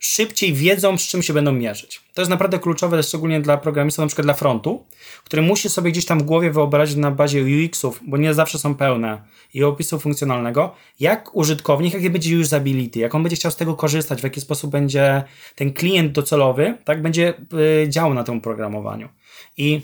[0.00, 2.00] szybciej wiedzą, z czym się będą mierzyć.
[2.14, 4.86] To jest naprawdę kluczowe, szczególnie dla programistów, na przykład dla frontu,
[5.24, 8.74] który musi sobie gdzieś tam w głowie wyobrazić na bazie UX-ów, bo nie zawsze są
[8.74, 9.22] pełne,
[9.54, 14.20] i opisu funkcjonalnego, jak użytkownik, jakie będzie usability, jak on będzie chciał z tego korzystać,
[14.20, 15.22] w jaki sposób będzie
[15.54, 17.34] ten klient docelowy, tak, będzie
[17.84, 19.08] y, działał na tym programowaniu.
[19.56, 19.80] I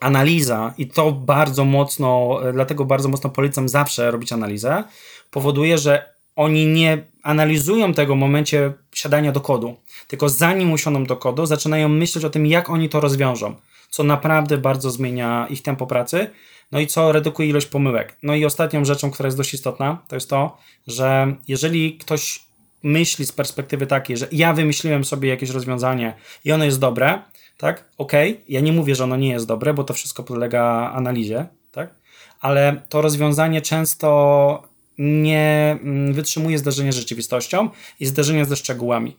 [0.00, 4.84] analiza, i to bardzo mocno, dlatego bardzo mocno polecam zawsze robić analizę,
[5.30, 9.76] powoduje, że oni nie analizują tego w momencie siadania do kodu,
[10.06, 13.54] tylko zanim usiądą do kodu, zaczynają myśleć o tym, jak oni to rozwiążą,
[13.90, 16.30] co naprawdę bardzo zmienia ich tempo pracy,
[16.72, 18.16] no i co redukuje ilość pomyłek.
[18.22, 22.40] No i ostatnią rzeczą, która jest dość istotna, to jest to, że jeżeli ktoś
[22.82, 26.14] myśli z perspektywy takiej, że ja wymyśliłem sobie jakieś rozwiązanie
[26.44, 27.22] i ono jest dobre,
[27.56, 28.44] tak, okej, okay.
[28.48, 31.94] ja nie mówię, że ono nie jest dobre, bo to wszystko podlega analizie, tak,
[32.40, 34.68] ale to rozwiązanie często
[34.98, 37.68] nie mm, wytrzymuje zdarzenia z rzeczywistością
[38.00, 39.16] i zdarzenia ze szczegółami.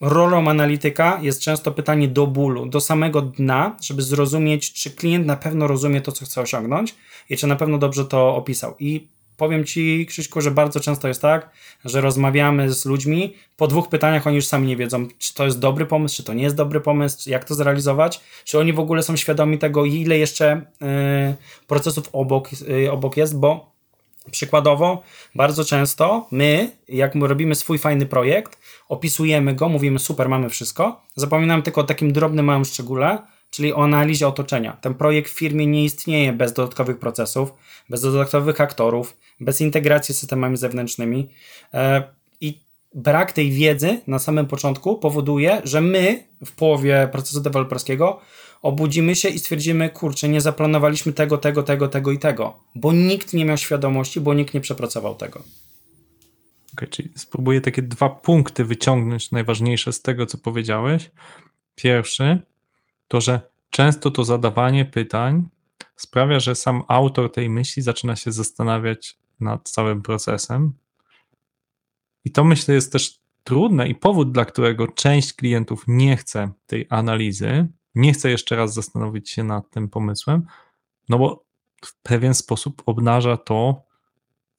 [0.00, 5.36] Rolą analityka jest często pytanie do bólu, do samego dna, żeby zrozumieć, czy klient na
[5.36, 6.94] pewno rozumie to, co chce osiągnąć
[7.30, 8.74] i czy na pewno dobrze to opisał.
[8.78, 11.50] I powiem Ci, Krzyśku, że bardzo często jest tak,
[11.84, 15.58] że rozmawiamy z ludźmi, po dwóch pytaniach oni już sami nie wiedzą, czy to jest
[15.58, 19.02] dobry pomysł, czy to nie jest dobry pomysł, jak to zrealizować, czy oni w ogóle
[19.02, 23.72] są świadomi tego, ile jeszcze y, procesów obok, y, obok jest, bo
[24.30, 25.02] Przykładowo,
[25.34, 28.58] bardzo często my, jak my robimy swój fajny projekt,
[28.88, 33.18] opisujemy go, mówimy super, mamy wszystko, zapominam tylko o takim drobnym małym szczególe,
[33.50, 34.76] czyli o analizie otoczenia.
[34.80, 37.52] Ten projekt w firmie nie istnieje bez dodatkowych procesów,
[37.88, 41.28] bez dodatkowych aktorów, bez integracji z systemami zewnętrznymi.
[41.74, 42.02] E,
[42.40, 42.60] I
[42.94, 48.20] brak tej wiedzy na samym początku powoduje, że my w połowie procesu deweloperskiego
[48.62, 53.32] obudzimy się i stwierdzimy, kurczę, nie zaplanowaliśmy tego, tego, tego, tego i tego, bo nikt
[53.32, 55.42] nie miał świadomości, bo nikt nie przepracował tego.
[56.72, 61.10] Okay, czyli spróbuję takie dwa punkty wyciągnąć najważniejsze z tego, co powiedziałeś.
[61.74, 62.38] Pierwszy
[63.08, 63.40] to, że
[63.70, 65.48] często to zadawanie pytań
[65.96, 70.72] sprawia, że sam autor tej myśli zaczyna się zastanawiać nad całym procesem.
[72.24, 76.86] I to myślę jest też trudne i powód, dla którego część klientów nie chce tej
[76.88, 80.46] analizy, nie chcę jeszcze raz zastanowić się nad tym pomysłem,
[81.08, 81.44] no bo
[81.84, 83.82] w pewien sposób obnaża to,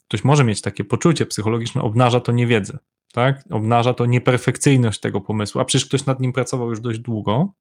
[0.07, 2.77] ktoś może mieć takie poczucie psychologiczne, obnaża to niewiedzę,
[3.13, 3.43] tak?
[3.49, 7.53] Obnaża to nieperfekcyjność tego pomysłu, a przecież ktoś nad nim pracował już dość długo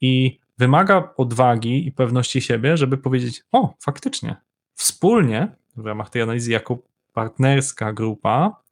[0.00, 4.36] i wymaga odwagi i pewności siebie, żeby powiedzieć: O, faktycznie,
[4.74, 6.78] wspólnie w ramach tej analizy, jako
[7.12, 8.62] partnerska grupa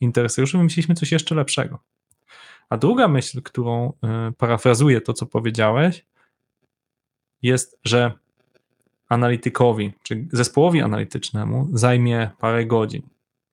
[0.00, 1.78] interesariuszy, wymyśliliśmy coś jeszcze lepszego.
[2.70, 6.06] A druga myśl, którą e, parafrazuję to, co powiedziałeś,
[7.42, 8.12] jest, że
[9.08, 13.02] analitykowi, czy zespołowi analitycznemu zajmie parę godzin,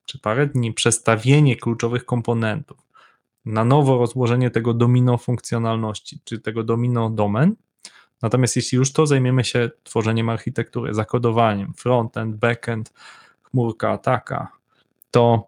[0.05, 2.77] czy parę dni przestawienie kluczowych komponentów,
[3.45, 7.55] na nowo rozłożenie tego domino funkcjonalności, czy tego domino domen.
[8.21, 12.93] Natomiast jeśli już to zajmiemy się tworzeniem architektury, zakodowaniem, frontend, backend,
[13.43, 14.51] chmurka, taka,
[15.11, 15.47] to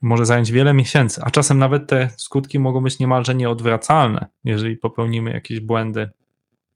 [0.00, 5.30] może zająć wiele miesięcy, a czasem nawet te skutki mogą być niemalże nieodwracalne, jeżeli popełnimy
[5.30, 6.10] jakieś błędy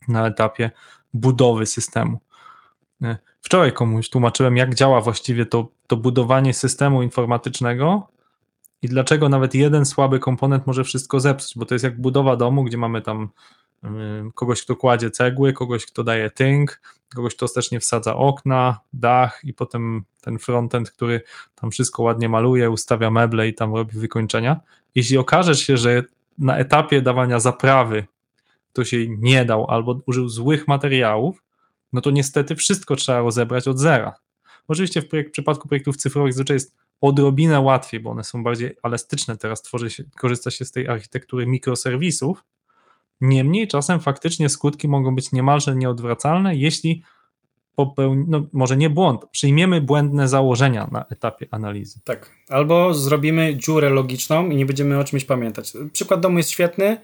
[0.08, 0.70] na etapie
[1.14, 2.20] budowy systemu.
[3.02, 8.08] E, wczoraj komuś tłumaczyłem, jak działa właściwie to, to budowanie systemu informatycznego
[8.82, 12.64] i dlaczego nawet jeden słaby komponent może wszystko zepsuć, bo to jest jak budowa domu,
[12.64, 13.28] gdzie mamy tam
[14.34, 16.80] kogoś, kto kładzie cegły, kogoś, kto daje tynk,
[17.14, 21.20] kogoś, kto też nie wsadza okna, dach i potem ten frontend, który
[21.54, 24.60] tam wszystko ładnie maluje, ustawia meble i tam robi wykończenia.
[24.94, 26.02] Jeśli okaże się, że
[26.38, 28.06] na etapie dawania zaprawy
[28.72, 31.42] ktoś jej nie dał albo użył złych materiałów,
[31.92, 34.14] no to niestety wszystko trzeba rozebrać od zera.
[34.68, 38.76] Oczywiście w, projekt, w przypadku projektów cyfrowych zwyczaj jest odrobinę łatwiej, bo one są bardziej
[38.82, 39.36] elastyczne.
[39.36, 42.44] Teraz tworzy się, korzysta się z tej architektury mikroserwisów,
[43.22, 47.02] Niemniej czasem faktycznie skutki mogą być niemalże nieodwracalne, jeśli
[47.76, 52.00] popełni, no może nie błąd, przyjmiemy błędne założenia na etapie analizy.
[52.04, 55.72] Tak, albo zrobimy dziurę logiczną i nie będziemy o czymś pamiętać.
[55.92, 56.96] Przykład domu jest świetny.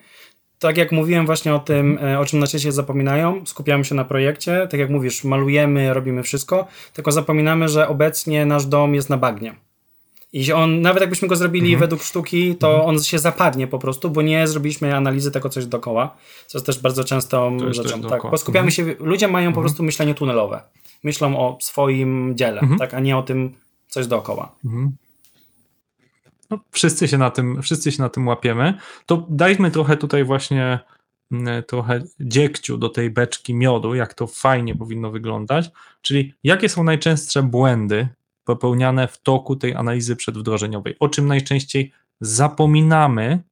[0.58, 4.04] Tak jak mówiłem właśnie o tym, e, o czym na się zapominają, skupiamy się na
[4.04, 9.16] projekcie, tak jak mówisz, malujemy, robimy wszystko, tylko zapominamy, że obecnie nasz dom jest na
[9.16, 9.67] bagnie
[10.33, 11.81] I on, nawet jakbyśmy go zrobili Mhm.
[11.81, 16.16] według sztuki, to on się zapadnie po prostu, bo nie zrobiliśmy analizy tego coś dookoła,
[16.47, 18.03] co jest też bardzo częstą rzeczą.
[18.03, 18.70] Tak, bo skupiamy Mhm.
[18.70, 20.61] się, ludzie mają po prostu myślenie tunelowe.
[21.05, 22.79] Myślą o swoim dziele, Mhm.
[22.79, 23.55] tak, a nie o tym
[23.89, 24.55] coś dookoła.
[24.64, 24.97] Mhm.
[26.51, 28.74] No, wszyscy, się na tym, wszyscy się na tym łapiemy.
[29.07, 30.79] To dajmy trochę tutaj właśnie
[31.33, 35.70] mm, trochę dziegciu do tej beczki miodu, jak to fajnie powinno wyglądać.
[36.03, 38.09] Czyli jakie są najczęstsze błędy
[38.49, 40.96] popełniane w toku tej analizy przedwdrożeniowej?
[41.01, 43.42] O czym najczęściej zapominamy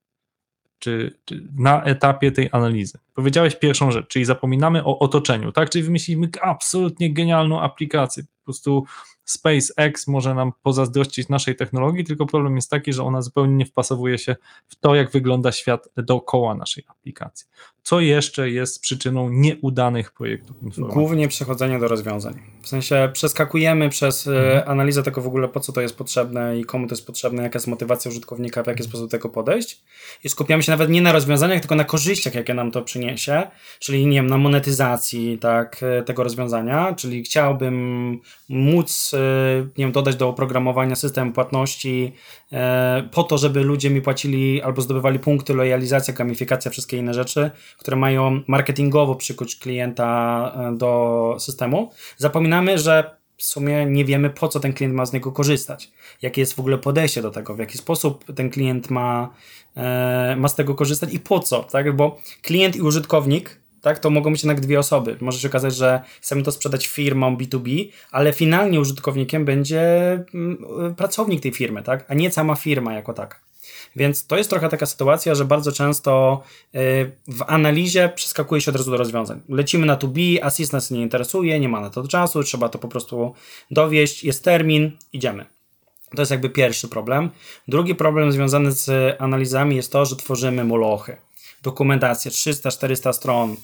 [0.78, 2.99] czy, czy na etapie tej analizy?
[3.14, 5.70] Powiedziałeś pierwszą rzecz, czyli zapominamy o otoczeniu, tak?
[5.70, 8.22] Czyli wymyślimy absolutnie genialną aplikację.
[8.22, 8.84] Po prostu
[9.24, 14.18] SpaceX może nam pozazdrościć naszej technologii, tylko problem jest taki, że ona zupełnie nie wpasowuje
[14.18, 14.36] się
[14.68, 17.47] w to, jak wygląda świat dookoła naszej aplikacji.
[17.87, 20.57] Co jeszcze jest przyczyną nieudanych projektów?
[20.78, 22.34] Głównie przechodzenie do rozwiązań.
[22.62, 24.70] W sensie przeskakujemy przez e, Mhm.
[24.70, 27.57] analizę tego w ogóle, po co to jest potrzebne i komu to jest potrzebne, jaka
[27.57, 29.80] jest motywacja użytkownika, w jaki sposób do tego podejść.
[30.24, 33.43] I skupiamy się nawet nie na rozwiązaniach, tylko na korzyściach, jakie nam to przyniesie,
[33.78, 38.18] czyli nie wiem, na monetyzacji tak, e, tego rozwiązania, czyli chciałbym
[38.49, 39.18] móc e,
[39.78, 42.12] nie wiem, dodać do oprogramowania system płatności
[43.11, 47.97] po to, żeby ludzie mi płacili albo zdobywali punkty, lojalizacja, gamifikacja, wszystkie inne rzeczy, które
[47.97, 51.91] mają marketingowo przykuć klienta e, do systemu.
[52.16, 55.91] Zapominamy, że w sumie nie wiemy, po co ten klient ma z niego korzystać.
[56.22, 59.35] Jakie jest w ogóle podejście do tego, w jaki sposób ten klient ma,
[59.77, 61.97] e, ma z tego korzystać i po co, tak?
[61.97, 65.16] Bo klient i użytkownik, tak, to mogą być jednak dwie osoby.
[65.20, 69.81] Może się okazać, że chcemy to sprzedać firmom B2B, ale finalnie użytkownikiem będzie
[70.35, 73.39] mm, pracownik tej firmy, tak, a nie sama firma jako taka.
[73.97, 76.42] Więc to jest trochę taka sytuacja, że bardzo często
[76.74, 76.78] y,
[77.28, 79.40] w analizie przeskakuje się od razu do rozwiązań.
[79.49, 82.78] Lecimy na to B, assist nas nie interesuje, nie ma na to czasu, trzeba to
[82.78, 83.34] po prostu
[83.70, 85.47] dowieść, jest termin, idziemy.
[86.16, 87.30] To jest jakby pierwszy problem.
[87.68, 91.16] Drugi problem związany z analizami jest to, że tworzymy molochy,
[91.62, 93.57] dokumentację 300-400 stron,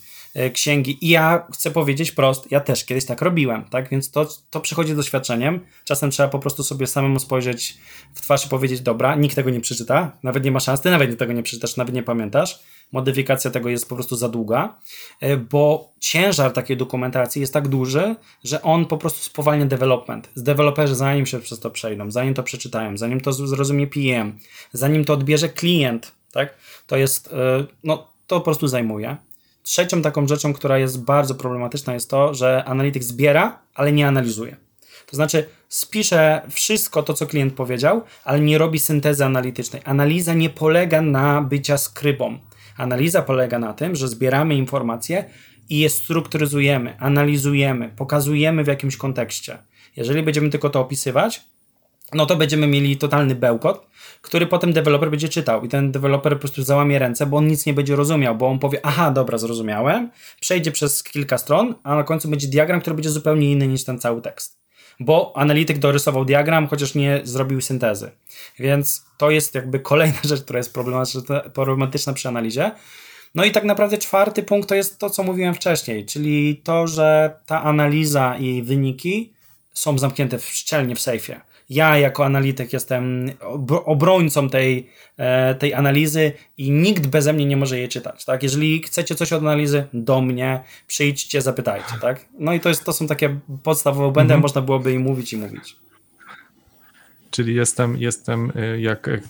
[0.53, 1.07] księgi.
[1.07, 4.93] I ja chcę powiedzieć prost, ja też kiedyś tak robiłem, tak, więc to, to przychodzi
[4.93, 7.79] z doświadczeniem, czasem trzeba po prostu sobie samemu spojrzeć
[8.15, 11.19] w twarz i powiedzieć, dobra, nikt tego nie przeczyta, nawet nie ma szans, ty nawet
[11.19, 12.63] tego nie przeczytasz, nawet nie pamiętasz,
[12.93, 14.79] modyfikacja tego jest po prostu za długa,
[15.23, 20.29] y, bo ciężar takiej dokumentacji jest tak duży, że on po prostu spowalnia development.
[20.35, 24.39] Z deweloperzy zanim się przez to przejdą, zanim to przeczytają, zanim to zrozumie PM,
[24.73, 26.55] zanim to odbierze klient, tak,
[26.87, 27.31] to jest, y,
[27.85, 29.17] no, to po prostu zajmuje.
[29.63, 34.57] Trzecią taką rzeczą, która jest bardzo problematyczna, jest to, że analityk zbiera, ale nie analizuje.
[35.07, 39.83] To znaczy, spisze wszystko to, co klient powiedział, ale nie robi syntezy analitycznej.
[39.85, 42.39] Analiza nie polega na bycia skrybą.
[42.77, 45.25] Analiza polega na tym, że zbieramy informacje
[45.69, 49.59] i je strukturyzujemy, analizujemy, pokazujemy w jakimś kontekście.
[49.97, 51.45] Jeżeli będziemy tylko to opisywać,
[52.15, 53.87] no to będziemy mieli totalny bełkot,
[54.23, 57.67] który potem deweloper będzie czytał i ten deweloper po prostu załamie ręce, bo on nic
[57.67, 60.11] nie będzie rozumiał, bo on powie, aha, dobra, zrozumiałem,
[60.41, 63.99] przejdzie przez kilka stron, a na końcu będzie diagram, który będzie zupełnie inny niż ten
[63.99, 64.63] cały tekst.
[65.01, 68.11] Bo analityk dorysował diagram, chociaż nie zrobił syntezy.
[68.59, 70.75] Więc to jest jakby kolejna rzecz, która jest
[71.55, 72.71] problematyczna, przy analizie.
[73.35, 77.37] No i tak naprawdę czwarty punkt to jest to, co mówiłem wcześniej, czyli to, że
[77.47, 79.33] ta analiza i wyniki
[79.75, 81.41] są zamknięte w, szczelnie w sejfie.
[81.73, 87.57] Ja jako analityk jestem ob- obrońcą tej, e, tej analizy i nikt beze mnie nie
[87.57, 88.25] może jej czytać.
[88.25, 88.43] Tak?
[88.43, 91.95] Jeżeli chcecie coś od analizy, do mnie, przyjdźcie, zapytajcie.
[92.01, 92.25] Tak?
[92.39, 94.41] No i to, jest, to są takie podstawowe błędy, Mhm.
[94.43, 95.77] można byłoby im mówić i mówić.
[97.31, 99.23] Czyli jestem, jestem y, jak, jak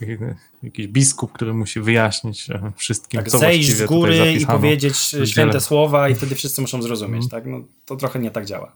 [0.63, 5.61] jakiś biskup, który musi wyjaśnić e, wszystkim, Tak, co zejść z góry i powiedzieć święte
[5.61, 7.25] słowa i wtedy wszyscy muszą zrozumieć.
[7.25, 7.31] Mhm.
[7.43, 7.51] Tak?
[7.53, 8.73] No, to trochę nie tak działa.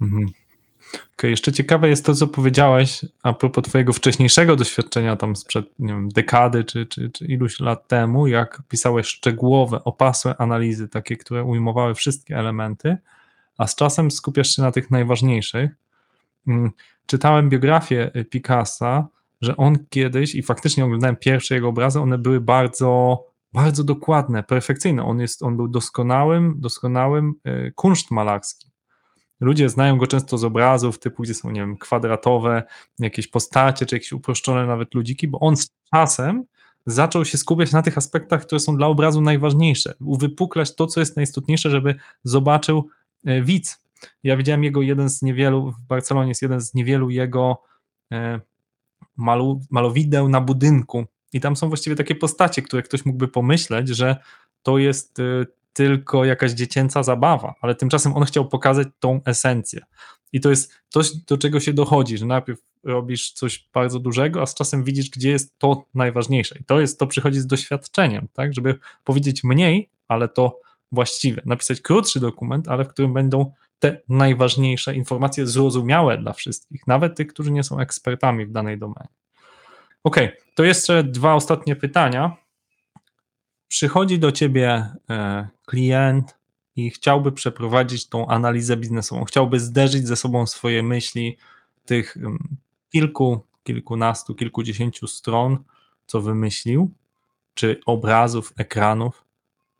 [0.00, 0.30] Mhm.
[1.18, 5.92] Okej, jeszcze ciekawe jest to, co powiedziałeś a propos twojego wcześniejszego doświadczenia tam sprzed, nie
[5.92, 11.44] wiem, dekady czy, czy, czy iluś lat temu, jak pisałeś szczegółowe, opasłe analizy, takie, które
[11.44, 12.96] ujmowały wszystkie elementy,
[13.58, 15.70] a z czasem skupiasz się na tych najważniejszych.
[16.46, 16.70] Mm,
[17.10, 19.08] Czytałem biografię Picassa,
[19.40, 25.04] że on kiedyś, i faktycznie oglądałem pierwsze jego obrazy, one były bardzo, bardzo dokładne, perfekcyjne.
[25.04, 28.69] On, jest, on był doskonałym, doskonałym y, kunsztmalarskim.
[29.40, 32.62] Ludzie znają go często z obrazów typu, gdzie są, nie wiem, kwadratowe,
[32.98, 36.44] jakieś postacie, czy jakieś uproszczone nawet ludziki, bo on z czasem
[36.86, 39.94] zaczął się skupiać na tych aspektach, które są dla obrazu najważniejsze.
[40.00, 42.88] Uwypuklać to, co jest najistotniejsze, żeby zobaczył
[43.24, 43.82] e, widz.
[44.22, 47.62] Ja widziałem jego jeden z niewielu, w Barcelonie jest jeden z niewielu jego
[48.12, 48.40] e,
[49.16, 54.16] malu, malowideł na budynku i tam są właściwie takie postacie, które ktoś mógłby pomyśleć, że
[54.62, 55.22] to jest e,
[55.72, 59.80] tylko jakaś dziecięca zabawa, ale tymczasem on chciał pokazać tą esencję.
[60.32, 64.46] I to jest coś, do czego się dochodzi, że najpierw robisz coś bardzo dużego, a
[64.46, 66.58] z czasem widzisz, gdzie jest to najważniejsze.
[66.60, 70.60] I to jest, to przychodzi z doświadczeniem, tak, żeby powiedzieć mniej, ale to
[70.92, 71.42] właściwe.
[71.44, 77.26] Napisać krótszy dokument, ale w którym będą te najważniejsze informacje zrozumiałe dla wszystkich, nawet tych,
[77.26, 79.08] którzy nie są ekspertami w danej domenie.
[80.04, 80.16] Ok,
[80.54, 82.36] to jeszcze dwa ostatnie pytania.
[83.70, 86.38] Przychodzi do ciebie e, klient
[86.76, 91.36] i chciałby przeprowadzić tą analizę biznesową, chciałby zderzyć ze sobą swoje myśli
[91.84, 92.16] tych
[92.92, 95.58] kilku, kilkunastu, kilkudziesięciu stron,
[96.06, 96.90] co wymyślił,
[97.54, 99.24] czy obrazów, ekranów.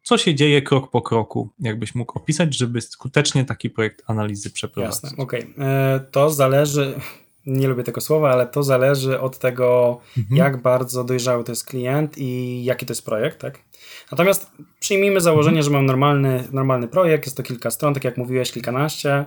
[0.03, 5.03] Co się dzieje krok po kroku, jakbyś mógł opisać, żeby skutecznie taki projekt analizy przeprowadzić?
[5.03, 5.43] Jasne, okej.
[5.43, 6.01] Okay.
[6.11, 7.01] To zależy,
[7.47, 10.37] nie lubię tego słowa, ale to zależy od tego, mhm.
[10.37, 13.59] jak bardzo dojrzały to jest klient i jaki to jest projekt, tak?
[14.11, 15.65] Natomiast przyjmijmy założenie, mhm.
[15.65, 19.27] że mam normalny, normalny projekt, jest to kilka stron, tak jak mówiłeś, kilkanaście.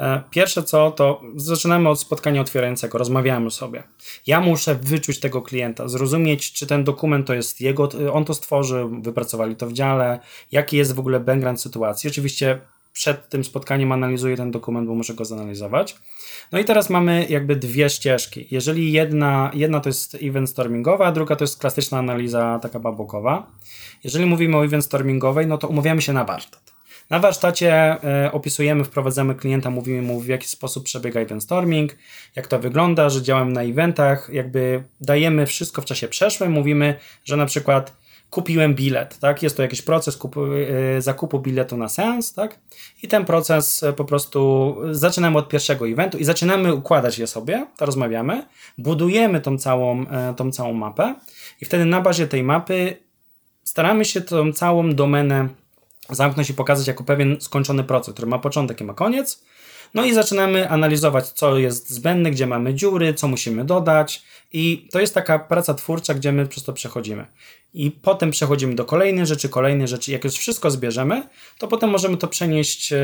[0.00, 3.82] E, pierwsze co, to zaczynamy od spotkania otwierającego, rozmawiamy sobie.
[4.26, 9.02] Ja muszę wyczuć tego klienta, zrozumieć, czy ten dokument to jest jego, on to stworzył,
[9.02, 10.20] wypracowali to w dziale,
[10.52, 12.10] jaki jest w ogóle background sytuacji.
[12.10, 12.60] Oczywiście
[12.92, 15.96] przed tym spotkaniem analizuję ten dokument, bo muszę go zanalizować.
[16.52, 18.46] No i teraz mamy jakby dwie ścieżki.
[18.50, 23.50] Jeżeli jedna, jedna to jest event stormingowa, a druga to jest klasyczna analiza taka babokowa.
[24.04, 26.72] Jeżeli mówimy o event stormingowej, no to umawiamy się na warsztat.
[27.10, 31.96] Na warsztacie e, opisujemy, wprowadzamy klienta, mówimy mu w jaki sposób przebiega event storming,
[32.36, 37.36] jak to wygląda, że działamy na eventach, jakby dajemy wszystko w czasie przeszłym, mówimy, że
[37.36, 38.01] na przykład
[38.32, 39.42] kupiłem bilet, tak?
[39.42, 40.18] Jest to jakiś proces
[40.96, 42.58] e, zakupu biletu na seans, tak?
[43.02, 47.66] I ten proces e, po prostu zaczynamy od pierwszego eventu i zaczynamy układać je sobie,
[47.76, 48.46] to rozmawiamy,
[48.78, 50.06] budujemy tą całą,
[50.36, 51.14] tą całą mapę
[51.60, 52.96] i wtedy na bazie tej mapy
[53.64, 55.48] staramy się tą całą domenę
[56.10, 59.44] zamknąć i pokazać jako pewien skończony proces, który ma początek i ma koniec.
[59.94, 64.22] No i zaczynamy analizować, co jest zbędne, gdzie mamy dziury, co musimy dodać.
[64.52, 67.26] I to jest taka praca twórcza, gdzie my przez to przechodzimy.
[67.74, 70.12] I potem przechodzimy do kolejnych rzeczy, kolejnych rzeczy.
[70.12, 71.28] Jak już wszystko zbierzemy,
[71.58, 72.98] to potem możemy to przenieść, yy,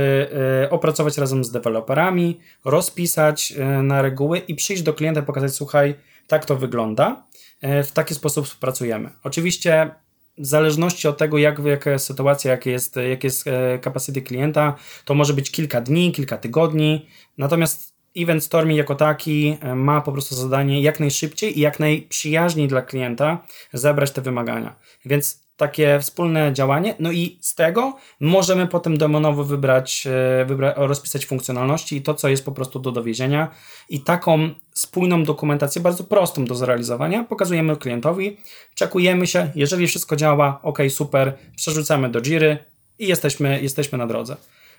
[0.70, 5.94] opracować razem z deweloperami, rozpisać yy, na reguły i przyjść do klienta i pokazać, słuchaj,
[6.26, 7.28] tak to wygląda.
[7.62, 9.10] W taki sposób współpracujemy.
[9.24, 9.90] Oczywiście
[10.38, 14.76] w zależności od tego, jak, jaka jest sytuacja, jak jest, jak jest e, capacity klienta,
[15.04, 17.06] to może być kilka dni, kilka tygodni.
[17.38, 22.68] Natomiast event storming jako taki e, ma po prostu zadanie jak najszybciej i jak najprzyjaźniej
[22.68, 24.74] dla klienta zebrać te wymagania.
[25.04, 26.94] Więc takie wspólne działanie.
[26.98, 32.28] No i z tego możemy potem demonowo wybrać, e, wybra rozpisać funkcjonalności i to, co
[32.28, 33.48] jest po prostu do dowiezienia.
[33.88, 38.36] I taką spójną dokumentację, bardzo prostą do zrealizowania, pokazujemy klientowi,
[38.74, 42.58] czekujemy się, jeżeli wszystko działa, ok, super, przerzucamy do Jiry
[42.98, 44.36] i jesteśmy, jesteśmy na drodze.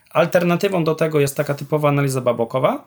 [0.10, 2.84] Alternatywą do tego jest taka typowa analiza babokowa,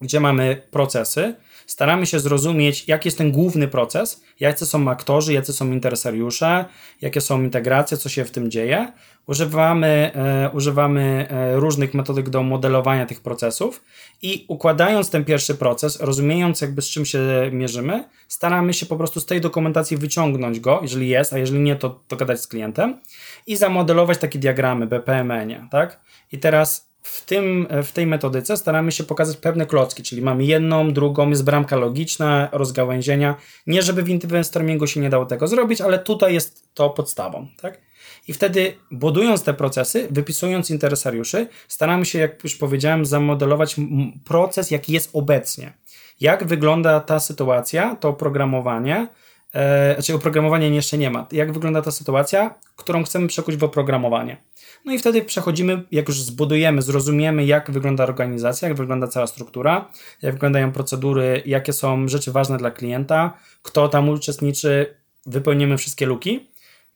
[0.00, 1.34] gdzie mamy procesy,
[1.66, 6.64] staramy się zrozumieć, jaki jest ten główny proces, jacy są aktorzy, jacy są interesariusze,
[7.00, 8.92] jakie są integracje, co się w tym dzieje.
[9.26, 13.84] Używamy, e, używamy e, różnych metodyk do modelowania tych procesów
[14.22, 17.20] i układając ten pierwszy proces, rozumiejąc jakby z czym się
[17.52, 21.76] mierzymy, staramy się po prostu z tej dokumentacji wyciągnąć go, jeżeli jest, a jeżeli nie,
[21.76, 23.00] to, to gadać z klientem
[23.46, 26.00] i zamodelować takie diagramy BPMN, tak?
[26.32, 30.92] I teraz w, tym, w tej metodyce staramy się pokazać pewne klocki, czyli mamy jedną,
[30.92, 33.36] drugą, jest bramka logiczna, rozgałęzienia.
[33.66, 37.46] Nie, żeby w brainstormingu się nie dało tego zrobić, ale tutaj jest to podstawą.
[37.60, 37.80] Tak?
[38.28, 43.76] I wtedy budując te procesy, wypisując interesariuszy, staramy się, jak już powiedziałem, zamodelować
[44.24, 45.72] proces, jaki jest obecnie.
[46.20, 49.08] Jak wygląda ta sytuacja, to oprogramowanie,
[49.54, 51.26] e, znaczy oprogramowania jeszcze nie ma.
[51.32, 54.36] Jak wygląda ta sytuacja, którą chcemy przekuć w oprogramowanie.
[54.84, 59.88] No i wtedy przechodzimy, jak już zbudujemy, zrozumiemy, jak wygląda organizacja, jak wygląda cała struktura,
[60.22, 64.96] jak wyglądają procedury, jakie są rzeczy ważne dla klienta, kto tam uczestniczy,
[65.26, 66.46] wypełnimy wszystkie luki,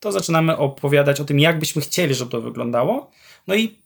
[0.00, 3.10] to zaczynamy opowiadać o tym, jak byśmy chcieli, żeby to wyglądało.
[3.46, 3.78] No i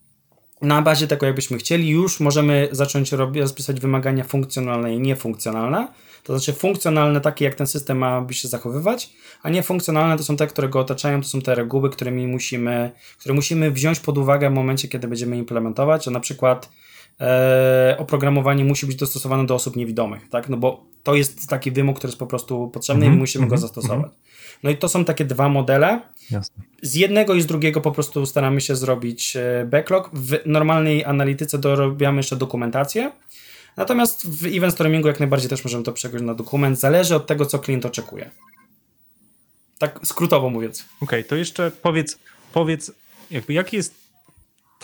[0.62, 5.88] na bazie tego, jakbyśmy chcieli, już możemy zacząć rozpisać wymagania funkcjonalne i niefunkcjonalne.
[6.22, 9.10] To znaczy funkcjonalne takie, jak ten system ma by się zachowywać,
[9.42, 13.34] a niefunkcjonalne to są te, które go otaczają, to są te reguły, którymi musimy, które
[13.34, 16.70] musimy wziąć pod uwagę w momencie, kiedy będziemy implementować, że na przykład
[17.20, 20.48] e, oprogramowanie musi być dostosowane do osób niewidomych, tak?
[20.48, 23.44] No bo to jest taki wymóg, który jest po prostu potrzebny mm -hmm, i musimy
[23.44, 23.98] mm -hmm, go mhm, zastosować.
[23.98, 24.32] Mm -hmm.
[24.62, 26.00] No i to są takie dwa modele.
[26.30, 26.64] Jasne.
[26.82, 30.10] Z jednego i z drugiego po prostu staramy się zrobić e, backlog.
[30.12, 33.12] W normalnej analityce dorobiamy jeszcze dokumentację.
[33.76, 36.80] Natomiast w event streamingu jak najbardziej też możemy to przegryźć na dokument.
[36.80, 38.30] Zależy od tego, co klient oczekuje.
[39.78, 40.84] Tak skrótowo mówiąc.
[41.00, 42.18] Okej, okay, to jeszcze powiedz,
[42.52, 42.92] powiedz
[43.30, 43.94] jakby jaki jest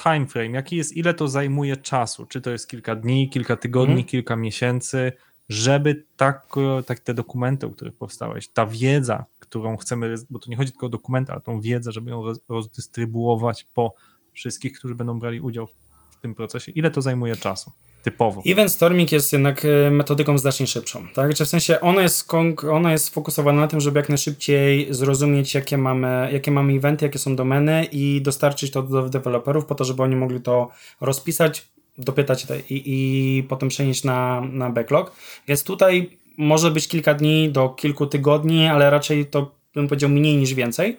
[0.02, 2.26] time frame, jaki jest, ile to zajmuje czasu?
[2.26, 4.08] Czy to jest kilka dni, kilka tygodni, Mhm.
[4.08, 5.12] kilka miesięcy,
[5.48, 6.46] żeby tak,
[6.86, 10.86] tak te dokumenty, o których powstałeś, ta wiedza, którą chcemy, bo to nie chodzi tylko
[10.86, 13.94] o dokumenty, ale tą wiedzę, żeby ją roz, rozdystrybuować po
[14.32, 15.66] wszystkich, którzy będą brali udział
[16.10, 17.72] w tym procesie, ile to zajmuje czasu?
[18.02, 18.42] Typowo.
[18.46, 21.32] Event storming jest jednak e, metodyką znacznie szybszą, tak?
[21.32, 22.28] W sensie ona jest,
[22.70, 27.18] ona jest sfokusowana na tym, żeby jak najszybciej zrozumieć, jakie mamy, jakie mamy eventy, jakie
[27.18, 30.70] są domeny i dostarczyć to do deweloperów po to, żeby oni mogli to
[31.00, 31.68] rozpisać,
[31.98, 35.12] dopytać i, i potem przenieść na, na backlog.
[35.48, 40.36] Więc tutaj może być kilka dni do kilku tygodni, ale raczej to bym powiedział mniej
[40.36, 40.96] niż więcej.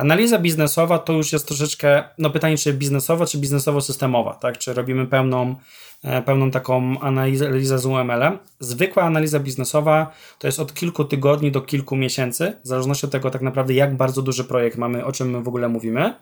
[0.00, 4.58] Analiza biznesowa to już jest troszeczkę, no pytanie, czy biznesowa, czy biznesowo-systemowa, tak?
[4.58, 5.54] Czy robimy pełną,
[6.02, 8.38] e, pełną taką analizę, z UML-em.
[8.60, 13.30] Zwykła analiza biznesowa to jest od kilku tygodni do kilku miesięcy, w zależności od tego
[13.30, 16.14] tak naprawdę, jak bardzo duży projekt mamy, o czym my w ogóle mówimy.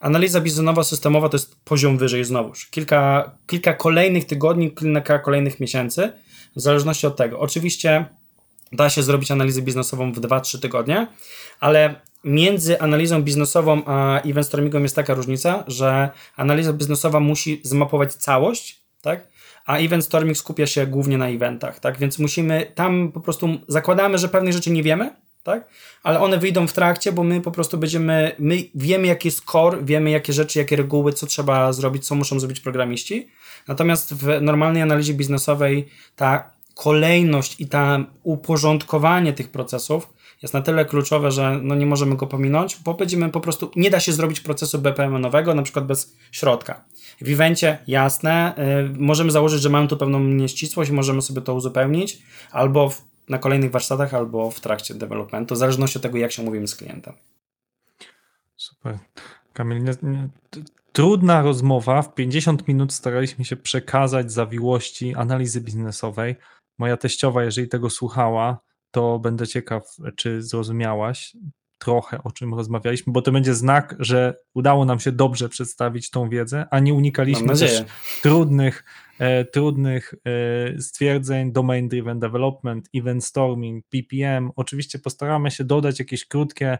[0.00, 2.66] Analiza biznesowa, systemowa to jest poziom wyżej znowuż.
[2.66, 6.12] Kilka, kilka kolejnych tygodni, kilka kolejnych miesięcy,
[6.56, 7.40] w zależności od tego.
[7.40, 8.04] Oczywiście
[8.72, 11.06] da się zrobić analizę biznesową w 2-3 tygodnie,
[11.60, 18.14] ale między analizą biznesową a event stormingiem jest taka różnica, że analiza biznesowa musi zmapować
[18.14, 19.28] całość, tak?
[19.66, 21.98] A event storming skupia się głównie na eventach, tak?
[21.98, 25.10] Więc musimy tam po prostu zakładamy, że pewnych rzeczy nie wiemy,
[25.42, 25.68] tak?
[26.02, 29.78] Ale one wyjdą w trakcie, bo my po prostu będziemy, my wiemy jaki jest core,
[29.82, 33.28] wiemy jakie rzeczy, jakie reguły, co trzeba zrobić, co muszą zrobić programiści.
[33.68, 40.08] Natomiast w normalnej analizie biznesowej ta kolejność i ta uporządkowanie tych procesów
[40.42, 43.90] jest na tyle kluczowe, że no nie możemy go pominąć, bo będziemy po prostu, nie
[43.90, 46.84] da się zrobić procesu BPM-owego, na przykład bez środka.
[47.20, 48.54] W evencie jasne,
[48.94, 53.02] y, możemy założyć, że mamy tu pewną nieścisłość i możemy sobie to uzupełnić, albo w,
[53.28, 56.76] na kolejnych warsztatach, albo w trakcie developmentu, w zależności od tego, jak się mówimy z
[56.76, 57.14] klientem.
[58.56, 58.98] Super.
[59.52, 60.28] Kamil, nie, nie,
[60.92, 62.02] trudna rozmowa.
[62.02, 66.36] W 50 minut staraliśmy się przekazać zawiłości analizy biznesowej.
[66.82, 68.60] Moja teściowa, jeżeli tego słuchała,
[68.90, 71.36] to będę ciekaw, czy zrozumiałaś
[71.78, 76.28] trochę, o czym rozmawialiśmy, bo to będzie znak, że udało nam się dobrze przedstawić tą
[76.28, 77.84] wiedzę, a nie unikaliśmy też
[78.22, 78.84] trudnych,
[79.18, 84.50] e, trudnych e, stwierdzeń, domain driven development, event storming, PPM.
[84.56, 86.78] Oczywiście postaramy się dodać jakieś krótkie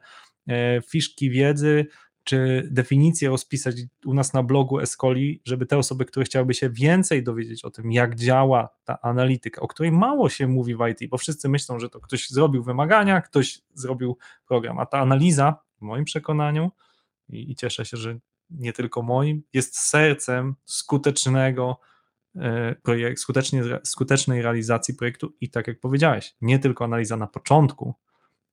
[0.49, 1.87] e, fiszki wiedzy,
[2.25, 7.23] czy definicję rozpisać u nas na blogu Escoli, żeby te osoby, które chciałyby się więcej
[7.23, 11.19] dowiedzieć o tym, jak działa ta analityka, o której mało się mówi w IT, bo
[11.19, 14.17] wszyscy myślą, że to ktoś zrobił wymagania, ktoś zrobił
[14.47, 16.71] program, a ta analiza, w moim przekonaniu,
[17.29, 18.19] i, i cieszę się, że
[18.51, 21.81] nie tylko moim, jest sercem skutecznego
[22.37, 25.33] e, projekt, skutecznie, skutecznej realizacji projektu.
[25.41, 27.95] I tak jak powiedziałeś, nie tylko analiza na początku,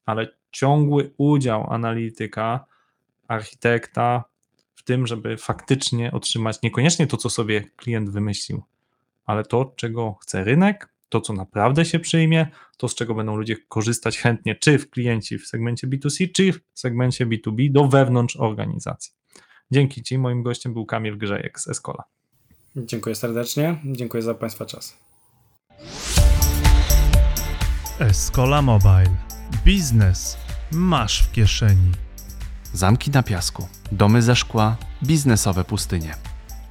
[0.05, 2.65] ale ciągły udział analityka,
[3.29, 4.23] architekta
[4.75, 8.63] w tym, żeby faktycznie otrzymać niekoniecznie to, co sobie klient wymyślił,
[9.25, 13.55] ale to, czego chce rynek, to, co naprawdę się przyjmie, to, z czego będą ludzie
[13.67, 19.13] korzystać chętnie, czy w klienci w segmencie B2C, czy w segmencie B2B do wewnątrz organizacji.
[19.71, 20.17] Dzięki Ci.
[20.17, 22.03] Moim gościem był Kamil Grzejek z Escola.
[22.75, 24.97] Dziękuję serdecznie, dziękuję za Państwa czas.
[27.99, 29.15] Escola Mobile.
[29.65, 30.37] Biznes
[30.71, 32.08] masz w kieszeni.
[32.73, 36.15] Zamki na piasku, domy ze szkła, biznesowe pustynie.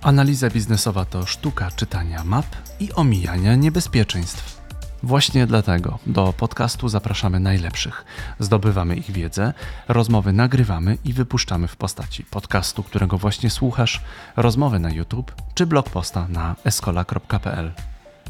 [0.02, 2.46] Analiza biznesowa to sztuka czytania map
[2.80, 4.58] i omijania niebezpieczeństw.
[5.02, 8.04] Właśnie dlatego do podcastu zapraszamy najlepszych.
[8.38, 9.52] Zdobywamy ich wiedzę,
[9.88, 14.00] rozmowy nagrywamy i wypuszczamy w postaci podcastu, którego właśnie słuchasz,
[14.36, 17.72] rozmowy na YouTube czy blog posta na escola.pl.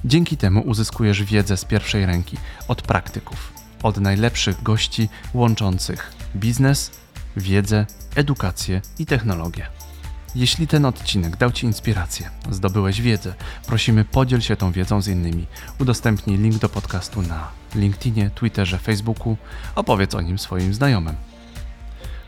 [0.05, 2.37] Dzięki temu uzyskujesz wiedzę z pierwszej ręki
[2.69, 3.53] od praktyków,
[3.83, 6.91] od najlepszych gości łączących biznes,
[7.39, 9.66] wiedzę, edukację i technologię.
[10.34, 13.34] Jeśli ten odcinek dał Ci inspirację, zdobyłeś wiedzę,
[13.66, 15.47] prosimy podziel się tą wiedzą z innymi.
[15.80, 19.36] Udostępnij link do podcastu na LinkedInie, Twitterze, Facebooku,
[19.74, 21.16] opowiedz o nim swoim znajomym.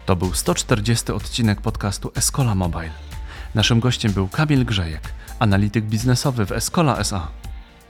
[0.07, 2.91] To był 140 odcinek podcastu Escola Mobile.
[3.55, 7.29] Naszym gościem był Kamil Grzejek, analityk biznesowy w Escola SA.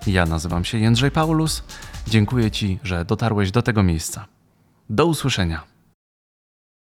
[0.07, 1.63] Ja nazywam się Jędrzej Paulus.
[2.09, 4.27] Dziękuję Ci, że dotarłeś do tego miejsca.
[4.91, 5.70] Do usłyszenia.